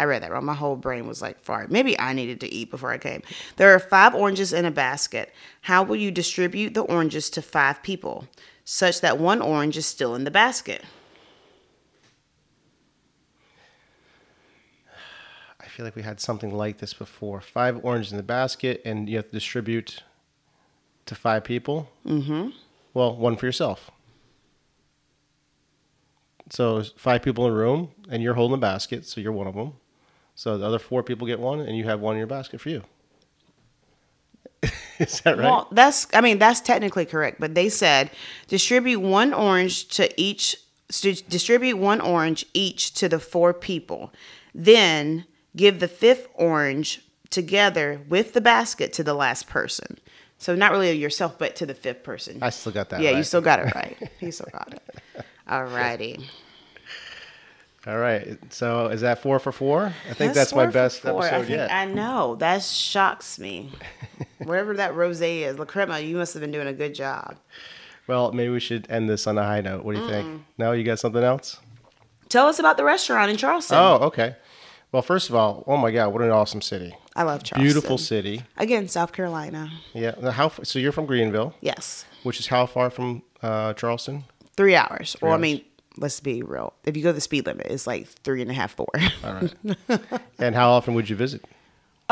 I 0.00 0.04
read 0.04 0.22
that 0.22 0.32
wrong. 0.32 0.46
My 0.46 0.54
whole 0.54 0.74
brain 0.74 1.06
was 1.06 1.20
like 1.20 1.38
fart. 1.42 1.70
Maybe 1.70 2.00
I 2.00 2.14
needed 2.14 2.40
to 2.40 2.50
eat 2.50 2.70
before 2.70 2.92
I 2.92 2.96
came. 2.96 3.20
There 3.56 3.74
are 3.74 3.78
five 3.78 4.14
oranges 4.14 4.54
in 4.54 4.64
a 4.64 4.70
basket. 4.70 5.30
How 5.60 5.82
will 5.82 5.96
you 5.96 6.10
distribute 6.10 6.72
the 6.72 6.80
oranges 6.80 7.28
to 7.28 7.42
five 7.42 7.82
people 7.82 8.26
such 8.64 9.02
that 9.02 9.18
one 9.18 9.42
orange 9.42 9.76
is 9.76 9.84
still 9.84 10.14
in 10.14 10.24
the 10.24 10.30
basket? 10.30 10.82
Feel 15.72 15.86
like 15.86 15.96
we 15.96 16.02
had 16.02 16.20
something 16.20 16.54
like 16.54 16.78
this 16.78 16.92
before. 16.92 17.40
Five 17.40 17.82
oranges 17.82 18.12
in 18.12 18.18
the 18.18 18.22
basket, 18.22 18.82
and 18.84 19.08
you 19.08 19.16
have 19.16 19.26
to 19.26 19.32
distribute 19.32 20.02
to 21.06 21.14
five 21.14 21.44
people. 21.44 21.90
Mm-hmm. 22.06 22.50
Well, 22.92 23.16
one 23.16 23.36
for 23.36 23.46
yourself. 23.46 23.90
So 26.50 26.82
five 26.96 27.22
people 27.22 27.46
in 27.46 27.52
a 27.52 27.56
room, 27.56 27.88
and 28.10 28.22
you're 28.22 28.34
holding 28.34 28.54
a 28.54 28.60
basket, 28.60 29.06
so 29.06 29.20
you're 29.20 29.32
one 29.32 29.46
of 29.46 29.54
them. 29.54 29.72
So 30.34 30.58
the 30.58 30.66
other 30.66 30.78
four 30.78 31.02
people 31.02 31.26
get 31.26 31.40
one, 31.40 31.60
and 31.60 31.76
you 31.76 31.84
have 31.84 32.00
one 32.00 32.14
in 32.14 32.18
your 32.18 32.26
basket 32.26 32.60
for 32.60 32.68
you. 32.68 32.82
Is 34.98 35.20
that 35.22 35.38
right? 35.38 35.44
Well, 35.44 35.68
that's 35.72 36.06
I 36.12 36.20
mean 36.20 36.38
that's 36.38 36.60
technically 36.60 37.06
correct, 37.06 37.40
but 37.40 37.54
they 37.54 37.68
said 37.68 38.10
distribute 38.46 39.00
one 39.00 39.32
orange 39.32 39.88
to 39.96 40.08
each 40.20 40.56
distribute 40.88 41.78
one 41.78 42.00
orange 42.00 42.44
each 42.52 42.92
to 42.94 43.08
the 43.08 43.18
four 43.18 43.54
people. 43.54 44.12
Then 44.54 45.24
give 45.56 45.80
the 45.80 45.88
fifth 45.88 46.28
orange 46.34 47.02
together 47.30 48.00
with 48.08 48.32
the 48.34 48.40
basket 48.40 48.92
to 48.94 49.04
the 49.04 49.14
last 49.14 49.48
person. 49.48 49.98
So 50.38 50.54
not 50.54 50.72
really 50.72 50.92
yourself, 50.92 51.38
but 51.38 51.54
to 51.56 51.66
the 51.66 51.74
fifth 51.74 52.02
person. 52.02 52.38
I 52.42 52.50
still 52.50 52.72
got 52.72 52.88
that. 52.90 53.00
yeah, 53.00 53.10
you 53.10 53.22
still 53.22 53.40
got 53.40 53.60
it 53.60 53.72
right. 53.74 53.96
You 54.20 54.32
still 54.32 54.48
got 54.52 54.72
it. 54.74 55.24
All 55.48 55.64
righty. 55.64 56.28
All 57.86 57.98
right. 57.98 58.38
So 58.52 58.88
is 58.88 59.00
that 59.00 59.20
four 59.22 59.38
for 59.38 59.50
four? 59.50 59.92
I 60.08 60.14
think 60.14 60.34
that's, 60.34 60.54
my 60.54 60.66
best 60.66 61.00
four. 61.00 61.22
I 61.22 61.28
episode 61.28 61.46
think- 61.46 61.56
yet. 61.56 61.72
I 61.72 61.84
know 61.84 62.36
that 62.36 62.62
shocks 62.62 63.38
me. 63.38 63.72
Whatever 64.38 64.74
that 64.74 64.92
rosé 64.94 65.42
is, 65.42 65.58
La 65.58 65.64
Crema, 65.64 65.98
you 66.00 66.16
must 66.16 66.34
have 66.34 66.40
been 66.40 66.52
doing 66.52 66.68
a 66.68 66.72
good 66.72 66.94
job. 66.94 67.36
Well, 68.06 68.32
maybe 68.32 68.50
we 68.50 68.60
should 68.60 68.90
end 68.90 69.08
this 69.08 69.26
on 69.26 69.38
a 69.38 69.44
high 69.44 69.60
note. 69.60 69.84
What 69.84 69.94
do 69.94 70.02
you 70.02 70.08
think? 70.08 70.42
No, 70.58 70.72
you 70.72 70.82
got 70.84 70.98
something 70.98 71.22
else? 71.22 71.60
Tell 72.28 72.46
us 72.48 72.58
about 72.58 72.76
the 72.76 72.84
restaurant 72.84 73.30
in 73.30 73.36
Charleston. 73.36 73.78
Oh, 73.78 73.98
okay. 74.06 74.36
Well, 74.92 75.02
first 75.02 75.30
of 75.30 75.34
all, 75.34 75.64
oh 75.66 75.76
my 75.78 75.90
God, 75.90 76.12
what 76.12 76.22
an 76.22 76.30
awesome 76.30 76.60
city! 76.60 76.94
I 77.16 77.22
love 77.22 77.42
Charleston. 77.42 77.62
Beautiful 77.62 77.98
city. 77.98 78.42
Again, 78.58 78.88
South 78.88 79.12
Carolina. 79.12 79.70
Yeah. 79.94 80.30
How? 80.30 80.50
So 80.62 80.78
you're 80.78 80.92
from 80.92 81.06
Greenville, 81.06 81.54
Yes. 81.60 82.04
which 82.22 82.38
is 82.38 82.46
how 82.48 82.66
far 82.66 82.90
from 82.90 83.22
uh, 83.42 83.72
Charleston? 83.74 84.24
Three 84.56 84.76
hours. 84.76 85.16
well, 85.22 85.32
I 85.32 85.38
mean, 85.38 85.64
let's 85.96 86.20
be 86.20 86.42
real. 86.42 86.74
If 86.84 86.96
you 86.96 87.02
go 87.02 87.12
the 87.12 87.22
speed 87.22 87.46
limit, 87.46 87.66
it's 87.70 87.86
like 87.86 88.06
three 88.06 88.42
and 88.42 88.50
a 88.50 88.54
half, 88.54 88.74
four. 88.74 88.88
All 89.24 89.32
right. 89.34 90.00
and 90.38 90.54
how 90.54 90.70
often 90.72 90.94
would 90.94 91.08
you 91.08 91.16
visit? 91.16 91.42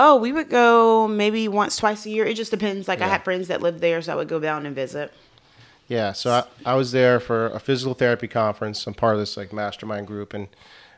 oh, 0.02 0.16
we 0.16 0.32
would 0.32 0.48
go 0.48 1.06
maybe 1.06 1.46
once, 1.46 1.76
twice 1.76 2.06
a 2.06 2.10
year. 2.10 2.24
It 2.24 2.34
just 2.34 2.50
depends. 2.50 2.88
Like 2.88 3.02
I 3.02 3.08
had 3.08 3.22
friends 3.22 3.48
that 3.48 3.60
lived 3.60 3.80
there, 3.80 4.00
so 4.00 4.14
I 4.14 4.16
would 4.16 4.28
go 4.28 4.40
down 4.40 4.64
and 4.64 4.74
visit. 4.74 5.12
Yeah, 5.88 6.12
so 6.12 6.30
I, 6.30 6.70
I 6.72 6.74
was 6.74 6.92
there 6.92 7.20
for 7.20 7.48
a 7.48 7.60
physical 7.60 7.92
therapy 7.92 8.26
conference. 8.26 8.86
I'm 8.86 8.94
part 8.94 9.14
of 9.14 9.20
this 9.20 9.36
like 9.36 9.52
mastermind 9.52 10.06
group, 10.06 10.32
and 10.32 10.48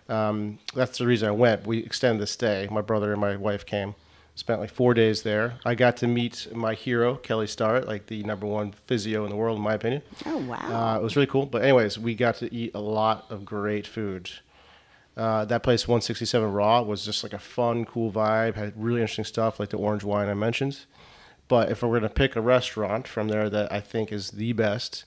um, 0.09 0.59
that's 0.75 0.99
the 0.99 1.07
reason 1.07 1.29
I 1.29 1.33
went. 1.33 1.67
We 1.67 1.79
extended 1.79 2.21
the 2.21 2.27
stay. 2.27 2.69
My 2.71 2.81
brother 2.81 3.13
and 3.13 3.21
my 3.21 3.37
wife 3.37 3.65
came, 3.65 3.95
spent 4.35 4.61
like 4.61 4.71
four 4.71 4.95
days 4.95 5.23
there. 5.23 5.55
I 5.65 5.75
got 5.75 5.97
to 5.99 6.07
meet 6.07 6.49
my 6.55 6.75
hero, 6.75 7.17
Kelly 7.17 7.47
Starrett, 7.47 7.87
like 7.87 8.07
the 8.07 8.23
number 8.25 8.47
one 8.47 8.73
physio 8.87 9.25
in 9.25 9.31
the 9.31 9.37
world, 9.37 9.59
in 9.59 9.65
my 9.65 9.75
opinion. 9.75 10.03
Oh, 10.27 10.39
wow. 10.39 10.57
Uh, 10.95 10.99
it 10.99 11.03
was 11.03 11.17
really 11.17 11.27
cool. 11.27 11.47
But 11.47 11.63
anyways, 11.63 11.99
we 11.99 12.15
got 12.15 12.37
to 12.37 12.53
eat 12.53 12.73
a 12.75 12.81
lot 12.81 13.27
of 13.31 13.45
great 13.45 13.87
food. 13.87 14.31
Uh, 15.17 15.45
that 15.45 15.63
place, 15.63 15.87
167 15.87 16.53
Raw, 16.53 16.83
was 16.83 17.05
just 17.05 17.23
like 17.23 17.35
a 17.35 17.39
fun, 17.39 17.85
cool 17.85 18.11
vibe. 18.11 18.55
Had 18.55 18.73
really 18.77 19.01
interesting 19.01 19.25
stuff, 19.25 19.61
like 19.61 19.69
the 19.69 19.77
orange 19.77 20.05
wine 20.05 20.29
I 20.29 20.35
mentioned. 20.35 20.87
But 21.49 21.71
if 21.71 21.83
we're 21.83 21.99
gonna 21.99 22.09
pick 22.09 22.35
a 22.35 22.41
restaurant 22.41 23.07
from 23.07 23.29
there 23.29 23.51
that 23.51 23.71
I 23.71 23.81
think 23.81 24.11
is 24.11 24.31
the 24.31 24.55
best, 24.55 25.05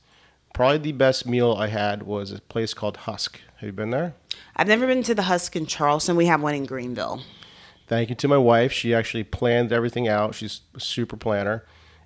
probably 0.56 0.78
the 0.78 0.94
best 0.94 1.28
meal 1.28 1.54
I 1.54 1.68
had 1.68 2.04
was 2.04 2.32
a 2.32 2.40
place 2.40 2.74
called 2.74 2.98
Husk. 2.98 3.42
Have 3.58 3.68
you 3.68 3.74
been 3.74 3.92
there? 3.92 4.16
I've 4.56 4.68
never 4.68 4.88
been 4.88 5.04
to 5.04 5.14
the 5.14 5.24
Husk 5.24 5.56
in 5.56 5.66
Charleston. 5.66 6.16
We 6.16 6.28
have 6.28 6.42
one 6.42 6.56
in 6.56 6.66
Greenville. 6.66 7.22
Thank 7.88 8.10
you 8.10 8.16
to 8.16 8.28
my 8.30 8.38
wife. 8.38 8.72
She 8.72 8.96
actually 8.96 9.26
planned 9.26 9.74
everything 9.74 10.08
out. 10.08 10.34
She's 10.34 10.62
a 10.74 10.80
super 10.80 11.18
planner, 11.18 11.66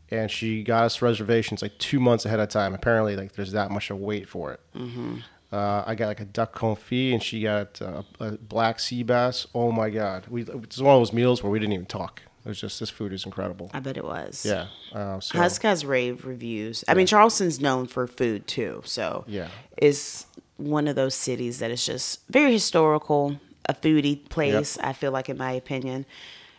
and 0.10 0.30
she 0.32 0.64
got 0.64 0.86
us 0.86 1.02
reservations 1.02 1.62
like 1.62 1.78
two 1.78 2.00
months 2.00 2.26
ahead 2.26 2.40
of 2.40 2.50
time. 2.50 2.74
Apparently, 2.74 3.16
like 3.16 3.34
there's 3.34 3.52
that 3.52 3.70
much 3.70 3.88
to 3.88 3.96
wait 3.96 4.28
for 4.28 4.52
it. 4.52 4.60
Mm-hmm. 4.76 5.18
Uh, 5.52 5.84
I 5.86 5.94
got 5.94 6.08
like 6.08 6.20
a 6.20 6.26
duck 6.26 6.58
confit, 6.58 7.14
and 7.14 7.22
she 7.22 7.44
got 7.44 7.80
uh, 7.82 8.02
a 8.20 8.32
black 8.32 8.80
sea 8.80 9.04
bass. 9.04 9.46
Oh 9.54 9.72
my 9.72 9.92
god, 9.92 10.26
we 10.28 10.42
it's 10.42 10.80
one 10.80 10.96
of 10.96 11.00
those 11.00 11.14
meals 11.14 11.44
where 11.44 11.52
we 11.52 11.60
didn't 11.60 11.74
even 11.74 11.86
talk. 11.86 12.24
It 12.50 12.54
was 12.54 12.62
just 12.62 12.80
this 12.80 12.90
food 12.90 13.14
is 13.14 13.26
incredible. 13.26 13.70
I 13.76 13.80
bet 13.80 13.96
it 13.96 14.04
was. 14.04 14.44
Yeah. 14.44 14.66
Uh, 14.92 15.20
so, 15.20 15.38
Husk 15.38 15.62
has 15.62 15.86
rave 15.86 16.26
reviews. 16.26 16.84
I 16.88 16.96
mean, 16.96 17.06
Charleston's 17.06 17.60
known 17.60 17.86
for 17.86 18.08
food 18.08 18.48
too, 18.48 18.82
so 18.86 19.24
Yeah. 19.28 19.50
it's 19.78 20.26
one 20.58 20.88
of 20.88 20.96
those 20.96 21.14
cities 21.14 21.60
that 21.60 21.70
is 21.70 21.86
just 21.86 22.22
very 22.28 22.52
historical, 22.52 23.40
a 23.68 23.76
foodie 23.76 24.28
place. 24.30 24.80
I 24.80 24.94
feel 24.94 25.12
like, 25.12 25.30
in 25.30 25.38
my 25.38 25.52
opinion, 25.52 26.08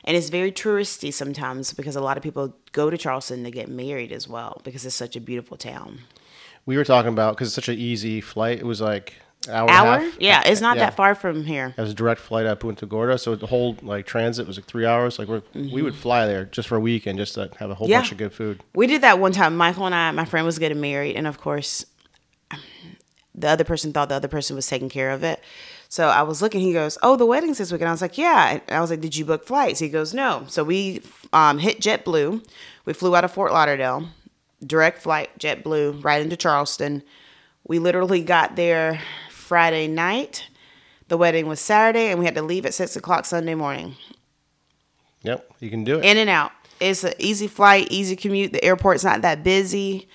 and 0.05 0.17
it's 0.17 0.29
very 0.31 0.53
touristy 0.53 1.12
sometimes 1.12 1.73
because 1.73 1.97
a 1.97 2.01
lot 2.01 2.17
of 2.17 2.23
people 2.23 2.55
go 2.71 2.88
to 2.88 2.97
Charleston 2.97 3.43
to 3.43 3.51
get 3.51 3.69
married 3.69 4.12
as 4.12 4.29
well 4.29 4.61
because 4.62 4.87
it's 4.87 4.95
such 4.95 5.17
a 5.17 5.21
beautiful 5.21 5.57
town. 5.57 6.03
we 6.67 6.77
were 6.77 6.85
talking 6.85 7.12
about 7.12 7.35
because 7.35 7.49
it's 7.49 7.55
such 7.57 7.69
an 7.69 7.79
easy 7.79 8.21
flight. 8.21 8.59
It 8.61 8.64
was 8.67 8.81
like 8.81 9.14
hour. 9.48 9.68
and 9.68 9.70
Hour? 9.70 10.11
Yeah, 10.18 10.42
it's 10.44 10.61
not 10.61 10.76
Yeah. 10.76 10.85
that 10.87 10.96
far 10.96 11.14
from 11.14 11.44
here. 11.44 11.74
It 11.76 11.81
was 11.81 11.90
a 11.92 11.94
direct 11.94 12.20
flight 12.20 12.46
out 12.46 12.53
of 12.53 12.61
Punta 12.61 12.85
Gorda, 12.87 13.16
so 13.18 13.35
the 13.37 13.46
whole 13.46 13.76
like 13.83 14.07
transit 14.07 14.46
was 14.46 14.57
like 14.59 14.66
three 14.66 14.85
hours. 14.87 15.18
Like 15.18 15.29
we're, 15.29 15.42
we 15.55 15.83
would 15.83 15.94
fly 15.94 16.26
there 16.26 16.44
just 16.44 16.68
for 16.68 16.76
a 16.76 16.81
weekend, 16.81 17.18
just 17.18 17.35
to 17.35 17.50
have 17.59 17.70
a 17.70 17.74
whole 17.74 17.87
Mm-hmm. 17.87 17.92
Yeah. 17.92 17.98
bunch 18.00 18.12
of 18.12 18.18
good 18.18 18.33
food. 18.33 18.61
We 18.74 18.87
did 18.87 19.00
that 19.03 19.18
one 19.18 19.33
time. 19.33 19.57
Michael 19.57 19.87
and 19.87 19.94
I, 19.94 20.11
my 20.11 20.24
friend 20.24 20.44
was 20.44 20.59
getting 20.59 20.81
married, 20.81 21.16
and 21.16 21.26
of 21.26 21.38
course, 21.40 21.87
the 23.35 23.48
other 23.48 23.64
person 23.64 23.92
thought 23.92 24.09
the 24.09 24.14
other 24.16 24.29
person 24.29 24.57
was 24.57 24.66
taking 24.66 24.88
care 24.88 25.11
of 25.11 25.22
it. 25.22 25.40
So 25.88 26.07
I 26.09 26.22
was 26.22 26.40
looking. 26.42 26.61
He 26.61 26.72
goes, 26.72 26.98
"Oh, 27.03 27.16
the 27.16 27.26
wedding's 27.26 27.59
this 27.59 27.72
weekend." 27.72 27.88
I 27.88 27.92
was 27.92 28.03
like, 28.03 28.18
"Yeah." 28.18 28.50
And 28.68 28.76
I 28.76 28.81
was 28.81 28.90
like, 28.90 29.00
"Did 29.00 29.16
you 29.16 29.24
book 29.24 29.44
flights?" 29.46 29.81
He 29.81 29.88
goes, 29.88 30.14
"No." 30.14 30.44
So 30.48 30.62
we 30.62 31.03
um, 31.33 31.59
hit 31.59 31.81
JetBlue. 31.81 32.44
We 32.85 32.92
flew 32.92 33.16
out 33.16 33.24
of 33.24 33.33
Fort 33.33 33.53
Lauderdale, 33.53 34.09
direct 34.64 35.00
flight 35.03 35.37
JetBlue 35.38 36.05
right 36.05 36.20
into 36.22 36.37
Charleston. 36.37 37.03
We 37.66 37.79
literally 37.79 38.22
got 38.22 38.55
there 38.57 39.00
Friday 39.51 39.89
night. 39.89 40.47
The 41.09 41.17
wedding 41.17 41.49
was 41.49 41.59
Saturday, 41.59 42.07
and 42.07 42.21
we 42.21 42.25
had 42.25 42.37
to 42.37 42.43
leave 42.43 42.65
at 42.65 42.73
six 42.73 42.95
o'clock 42.95 43.27
Sunday 43.27 43.57
morning. 43.57 43.97
Yep, 45.23 45.55
you 45.59 45.71
can 45.71 45.83
do 45.83 45.99
it. 45.99 46.05
In 46.05 46.19
and 46.19 46.31
out. 46.31 46.53
It's 46.79 47.03
an 47.03 47.15
easy 47.19 47.49
flight, 47.49 47.89
easy 47.91 48.15
commute. 48.15 48.53
The 48.53 48.63
airport's 48.63 49.03
not 49.03 49.23
that 49.23 49.43
busy. 49.43 50.09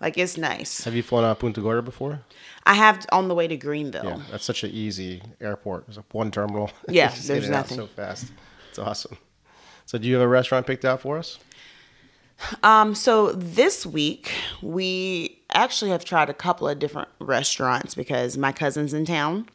Like 0.00 0.18
it's 0.18 0.36
nice. 0.36 0.82
have 0.82 0.96
you 0.96 1.04
flown 1.04 1.22
out 1.22 1.30
of 1.30 1.38
Punta 1.38 1.60
Gorda 1.60 1.82
before? 1.82 2.22
I 2.66 2.74
have 2.74 3.06
on 3.12 3.28
the 3.28 3.34
way 3.36 3.46
to 3.46 3.56
Greenville. 3.56 4.04
Yeah, 4.04 4.22
that's 4.28 4.44
such 4.44 4.64
an 4.64 4.72
easy 4.72 5.22
airport. 5.40 5.86
There's 5.86 5.98
like 5.98 6.12
one 6.12 6.32
terminal. 6.32 6.72
Yeah, 6.88 7.08
there's 7.10 7.30
in 7.30 7.44
and 7.44 7.54
out 7.54 7.58
nothing. 7.58 7.76
so 7.76 7.86
fast. 7.86 8.32
It's 8.70 8.78
awesome. 8.80 9.18
So, 9.86 9.98
do 9.98 10.08
you 10.08 10.14
have 10.14 10.22
a 10.24 10.28
restaurant 10.28 10.66
picked 10.66 10.84
out 10.84 11.00
for 11.00 11.16
us? 11.16 11.38
Um, 12.62 12.94
so 12.94 13.32
this 13.32 13.84
week 13.84 14.32
we 14.62 15.40
actually 15.52 15.90
have 15.90 16.04
tried 16.04 16.30
a 16.30 16.34
couple 16.34 16.68
of 16.68 16.78
different 16.78 17.08
restaurants 17.18 17.94
because 17.94 18.36
my 18.36 18.52
cousin's 18.52 18.94
in 18.94 19.04
town. 19.04 19.48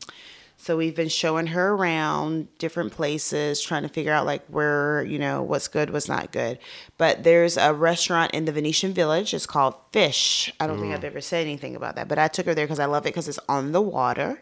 So 0.58 0.78
we've 0.78 0.96
been 0.96 1.10
showing 1.10 1.48
her 1.48 1.74
around 1.74 2.48
different 2.58 2.94
places, 2.94 3.62
trying 3.62 3.84
to 3.84 3.90
figure 3.90 4.14
out 4.14 4.26
like 4.26 4.46
where, 4.48 5.04
you 5.04 5.20
know, 5.20 5.44
what's 5.44 5.68
good, 5.68 5.92
what's 5.92 6.08
not 6.08 6.32
good. 6.32 6.60
But 6.98 7.24
there's 7.24 7.58
a 7.58 7.74
restaurant 7.74 8.34
in 8.34 8.46
the 8.46 8.52
Venetian 8.52 8.94
Village. 8.94 9.34
It's 9.34 9.46
called 9.46 9.76
Fish. 9.92 10.52
I 10.60 10.66
don't 10.66 10.80
think 10.80 10.94
I've 10.94 11.04
ever 11.04 11.22
said 11.22 11.42
anything 11.42 11.76
about 11.76 11.96
that, 11.98 12.08
but 12.08 12.18
I 12.18 12.30
took 12.30 12.46
her 12.46 12.56
there 12.56 12.66
because 12.66 12.80
I 12.80 12.86
love 12.86 13.04
it 13.06 13.10
because 13.10 13.28
it's 13.28 13.40
on 13.50 13.74
the 13.74 13.82
water. 13.82 14.42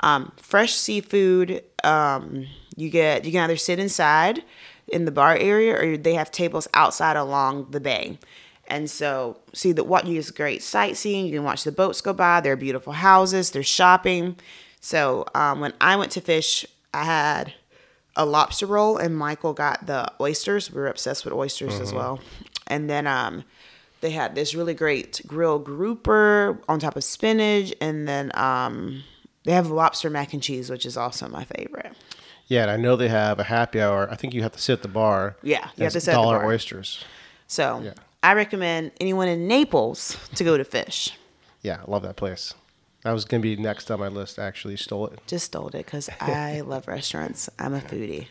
Um, 0.00 0.32
fresh 0.36 0.74
seafood. 0.74 1.62
Um, 1.82 2.46
you 2.76 2.90
get 2.90 3.24
you 3.24 3.32
can 3.32 3.42
either 3.42 3.56
sit 3.56 3.78
inside 3.78 4.42
in 4.88 5.04
the 5.04 5.10
bar 5.10 5.36
area 5.36 5.74
or 5.74 5.96
they 5.96 6.14
have 6.14 6.30
tables 6.30 6.68
outside 6.74 7.16
along 7.16 7.70
the 7.70 7.80
bay. 7.80 8.18
And 8.66 8.90
so, 8.90 9.38
see 9.52 9.72
that 9.72 9.84
what 9.84 10.06
you 10.06 10.18
is 10.18 10.30
great 10.30 10.62
sightseeing. 10.62 11.26
You 11.26 11.32
can 11.32 11.44
watch 11.44 11.64
the 11.64 11.72
boats 11.72 12.00
go 12.00 12.14
by. 12.14 12.40
There 12.40 12.54
are 12.54 12.56
beautiful 12.56 12.94
houses. 12.94 13.50
There's 13.50 13.66
shopping. 13.66 14.36
So 14.80 15.26
um, 15.34 15.60
when 15.60 15.72
I 15.80 15.96
went 15.96 16.12
to 16.12 16.20
fish, 16.20 16.64
I 16.92 17.04
had 17.04 17.54
a 18.16 18.24
lobster 18.24 18.66
roll, 18.66 18.96
and 18.96 19.16
Michael 19.16 19.52
got 19.52 19.86
the 19.86 20.10
oysters. 20.20 20.70
We 20.70 20.80
were 20.80 20.88
obsessed 20.88 21.24
with 21.24 21.34
oysters 21.34 21.80
as 21.80 21.92
well. 21.92 22.20
And 22.66 22.88
then 22.88 23.06
um, 23.06 23.44
they 24.00 24.10
had 24.10 24.34
this 24.34 24.54
really 24.54 24.74
great 24.74 25.20
grilled 25.26 25.64
grouper 25.64 26.60
on 26.68 26.80
top 26.80 26.96
of 26.96 27.04
spinach, 27.04 27.74
and 27.80 28.06
then 28.06 28.30
um, 28.34 29.02
they 29.44 29.52
have 29.52 29.70
lobster 29.70 30.10
mac 30.10 30.32
and 30.32 30.42
cheese, 30.42 30.70
which 30.70 30.86
is 30.86 30.96
also 30.96 31.28
my 31.28 31.44
favorite. 31.44 31.92
Yeah, 32.46 32.62
and 32.62 32.70
I 32.70 32.76
know 32.76 32.96
they 32.96 33.08
have 33.08 33.38
a 33.38 33.44
happy 33.44 33.80
hour. 33.80 34.08
I 34.10 34.16
think 34.16 34.34
you 34.34 34.42
have 34.42 34.52
to 34.52 34.58
sit 34.60 34.74
at 34.74 34.82
the 34.82 34.88
bar. 34.88 35.36
Yeah, 35.42 35.68
you 35.76 35.84
have 35.84 35.92
to 35.94 36.00
sit 36.00 36.10
at 36.10 36.16
the 36.16 36.22
dollar 36.22 36.38
bar. 36.40 36.48
oysters. 36.48 37.04
So 37.46 37.80
Yeah. 37.84 37.94
I 38.22 38.34
recommend 38.34 38.92
anyone 39.00 39.28
in 39.28 39.46
Naples 39.48 40.16
to 40.34 40.44
go 40.44 40.56
to 40.56 40.64
Fish. 40.64 41.16
Yeah, 41.62 41.78
I 41.86 41.90
love 41.90 42.02
that 42.02 42.16
place. 42.16 42.54
That 43.02 43.12
was 43.12 43.24
gonna 43.24 43.42
be 43.42 43.56
next 43.56 43.90
on 43.90 44.00
my 44.00 44.08
list. 44.08 44.38
Actually, 44.38 44.76
stole 44.76 45.06
it. 45.08 45.20
Just 45.26 45.46
stole 45.46 45.68
it 45.68 45.72
because 45.72 46.08
I 46.20 46.60
love 46.60 46.88
restaurants. 46.88 47.48
I'm 47.58 47.74
a 47.74 47.80
foodie. 47.80 48.26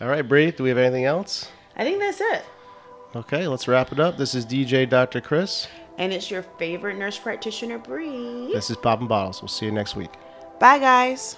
All 0.00 0.08
right, 0.08 0.22
Bree. 0.26 0.50
Do 0.50 0.62
we 0.62 0.68
have 0.70 0.78
anything 0.78 1.04
else? 1.04 1.48
I 1.76 1.84
think 1.84 2.00
that's 2.00 2.20
it. 2.20 2.44
Okay, 3.16 3.46
let's 3.48 3.66
wrap 3.68 3.92
it 3.92 4.00
up. 4.00 4.16
This 4.16 4.34
is 4.34 4.46
DJ 4.46 4.88
Dr. 4.88 5.20
Chris. 5.20 5.68
And 5.98 6.12
it's 6.12 6.30
your 6.30 6.42
favorite 6.42 6.96
nurse 6.96 7.18
practitioner, 7.18 7.76
Bree. 7.78 8.50
This 8.52 8.70
is 8.70 8.76
Poppin' 8.76 9.06
Bottles. 9.08 9.42
We'll 9.42 9.48
see 9.48 9.66
you 9.66 9.72
next 9.72 9.96
week. 9.96 10.10
Bye, 10.58 10.78
guys. 10.78 11.36